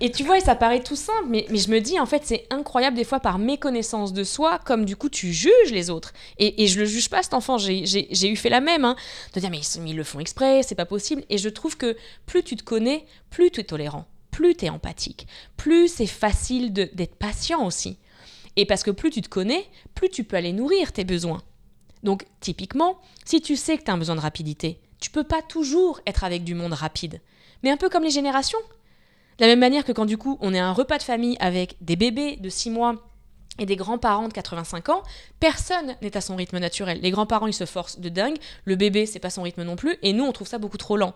[0.00, 2.46] et, tu vois, ça paraît tout simple, mais, mais je me dis, en fait, c'est
[2.50, 6.12] incroyable des fois par méconnaissance de soi, comme du coup tu juges les autres.
[6.38, 8.96] Et, et je le juge pas cet enfant, j'ai eu fait la même, hein,
[9.34, 11.22] de dire, mais ils, ils le font exprès, c'est pas possible.
[11.30, 14.70] Et je trouve que plus tu te connais, plus tu es tolérant plus tu es
[14.70, 17.98] empathique, plus c'est facile d'être patient aussi.
[18.56, 19.64] Et parce que plus tu te connais,
[19.94, 21.42] plus tu peux aller nourrir tes besoins.
[22.02, 25.42] Donc typiquement, si tu sais que tu as un besoin de rapidité, tu peux pas
[25.42, 27.20] toujours être avec du monde rapide.
[27.62, 28.58] Mais un peu comme les générations.
[29.38, 31.36] De la même manière que quand du coup on est à un repas de famille
[31.38, 32.96] avec des bébés de 6 mois
[33.58, 35.02] et des grands-parents de 85 ans,
[35.38, 37.00] personne n'est à son rythme naturel.
[37.02, 39.96] Les grands-parents, ils se forcent de dingue, le bébé, c'est pas son rythme non plus,
[40.02, 41.12] et nous, on trouve ça beaucoup trop lent.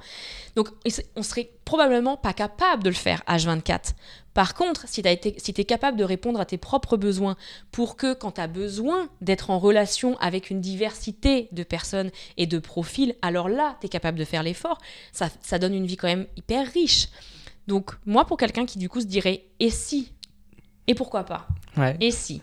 [0.54, 0.68] Donc,
[1.16, 3.94] on serait probablement pas capable de le faire H24.
[4.34, 5.08] Par contre, si tu
[5.60, 7.36] es capable de répondre à tes propres besoins
[7.72, 12.46] pour que quand tu as besoin d'être en relation avec une diversité de personnes et
[12.46, 14.78] de profils, alors là, tu es capable de faire l'effort.
[15.10, 17.08] Ça, ça donne une vie quand même hyper riche.
[17.66, 20.12] Donc, moi, pour quelqu'un qui du coup se dirait, et si
[20.86, 21.46] Et pourquoi pas
[22.00, 22.42] et si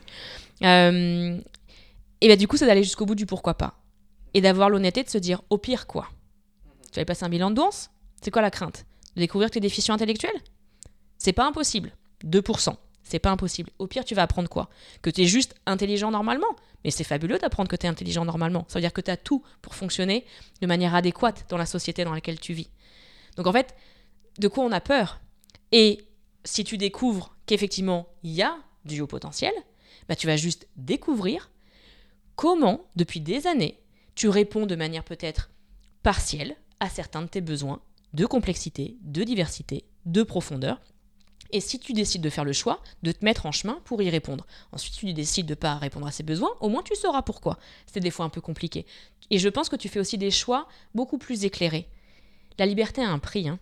[0.62, 1.40] euh,
[2.20, 3.74] Et bien du coup, c'est d'aller jusqu'au bout du pourquoi pas.
[4.32, 6.08] Et d'avoir l'honnêteté de se dire, au pire quoi
[6.92, 7.90] Tu vas passer un bilan de danse
[8.22, 8.86] C'est quoi la crainte?
[9.16, 10.34] De découvrir que tu es déficient intellectuel?
[11.18, 11.92] C'est pas impossible.
[12.24, 12.76] 2%.
[13.02, 13.70] C'est pas impossible.
[13.78, 14.70] Au pire, tu vas apprendre quoi?
[15.02, 16.56] Que tu es juste intelligent normalement.
[16.84, 18.64] Mais c'est fabuleux d'apprendre que tu es intelligent normalement.
[18.68, 20.24] Ça veut dire que tu as tout pour fonctionner
[20.60, 22.70] de manière adéquate dans la société dans laquelle tu vis.
[23.36, 23.74] Donc en fait,
[24.38, 25.20] de quoi on a peur?
[25.72, 26.06] Et
[26.44, 29.52] si tu découvres qu'effectivement, il y a du haut potentiel,
[30.08, 31.50] bah, tu vas juste découvrir
[32.36, 33.80] comment, depuis des années,
[34.14, 35.50] tu réponds de manière peut-être
[36.02, 37.80] partielle à certains de tes besoins
[38.12, 40.80] de complexité, de diversité, de profondeur.
[41.50, 44.08] Et si tu décides de faire le choix de te mettre en chemin pour y
[44.08, 47.22] répondre, ensuite tu décides de ne pas répondre à ces besoins, au moins tu sauras
[47.22, 47.58] pourquoi.
[47.86, 48.86] C'est des fois un peu compliqué.
[49.30, 51.88] Et je pense que tu fais aussi des choix beaucoup plus éclairés.
[52.58, 53.48] La liberté a un prix.
[53.48, 53.58] Hein.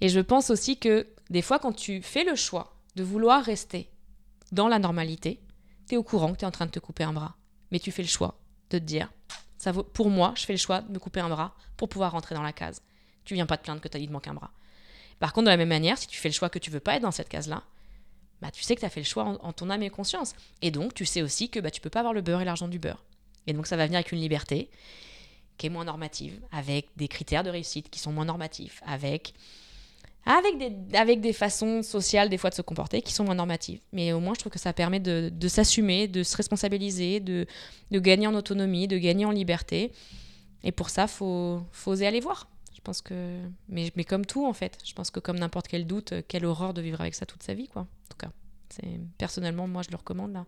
[0.00, 3.90] Et je pense aussi que des fois quand tu fais le choix de vouloir rester
[4.52, 5.40] dans la normalité,
[5.88, 7.36] tu es au courant que tu es en train de te couper un bras.
[7.70, 8.38] Mais tu fais le choix
[8.70, 9.12] de te dire,
[9.58, 12.12] ça vaut, pour moi, je fais le choix de me couper un bras pour pouvoir
[12.12, 12.82] rentrer dans la case.
[13.24, 14.52] Tu viens pas te plaindre que tu as dit de manquer un bras.
[15.18, 16.96] Par contre, de la même manière, si tu fais le choix que tu veux pas
[16.96, 17.62] être dans cette case-là,
[18.40, 20.34] bah, tu sais que tu as fait le choix en, ton âme et conscience.
[20.62, 22.68] Et donc, tu sais aussi que bah, tu peux pas avoir le beurre et l'argent
[22.68, 23.04] du beurre.
[23.46, 24.70] Et donc, ça va venir avec une liberté
[25.56, 29.32] qui est moins normative, avec des critères de réussite qui sont moins normatifs, avec
[30.26, 33.80] avec des, avec des façons sociales des fois de se comporter qui sont moins normatives.
[33.92, 37.46] Mais au moins, je trouve que ça permet de, de s'assumer, de se responsabiliser, de,
[37.92, 39.92] de, gagner en autonomie, de gagner en liberté.
[40.64, 42.48] Et pour ça, faut, faut oser aller voir.
[42.74, 45.86] Je pense que, mais, mais comme tout en fait, je pense que comme n'importe quel
[45.86, 47.82] doute, quelle horreur de vivre avec ça toute sa vie, quoi.
[47.82, 48.30] En tout cas,
[49.18, 50.44] personnellement, moi, je le recommande là.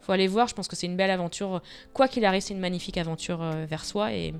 [0.00, 0.48] Faut aller voir.
[0.48, 1.62] Je pense que c'est une belle aventure.
[1.92, 4.34] Quoi qu'il arrive, c'est une magnifique aventure euh, vers soi et,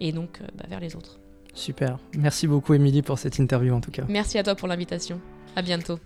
[0.00, 1.18] et donc euh, bah, vers les autres.
[1.56, 1.98] Super.
[2.16, 4.04] Merci beaucoup, Émilie, pour cette interview en tout cas.
[4.08, 5.18] Merci à toi pour l'invitation.
[5.56, 5.98] À bientôt.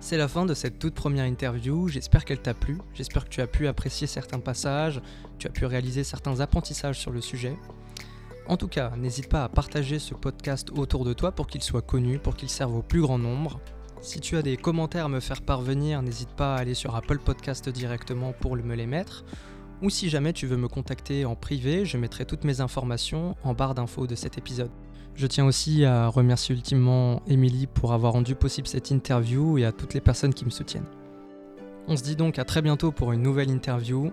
[0.00, 1.88] C'est la fin de cette toute première interview.
[1.88, 2.76] J'espère qu'elle t'a plu.
[2.94, 5.00] J'espère que tu as pu apprécier certains passages,
[5.38, 7.56] tu as pu réaliser certains apprentissages sur le sujet.
[8.46, 11.82] En tout cas, n'hésite pas à partager ce podcast autour de toi pour qu'il soit
[11.82, 13.60] connu, pour qu'il serve au plus grand nombre.
[14.02, 17.18] Si tu as des commentaires à me faire parvenir, n'hésite pas à aller sur Apple
[17.18, 19.24] Podcast directement pour me les mettre
[19.82, 23.54] ou si jamais tu veux me contacter en privé, je mettrai toutes mes informations en
[23.54, 24.70] barre d'infos de cet épisode.
[25.14, 29.72] Je tiens aussi à remercier ultimement Émilie pour avoir rendu possible cette interview et à
[29.72, 30.88] toutes les personnes qui me soutiennent.
[31.88, 34.10] On se dit donc à très bientôt pour une nouvelle interview.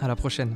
[0.00, 0.54] À la prochaine.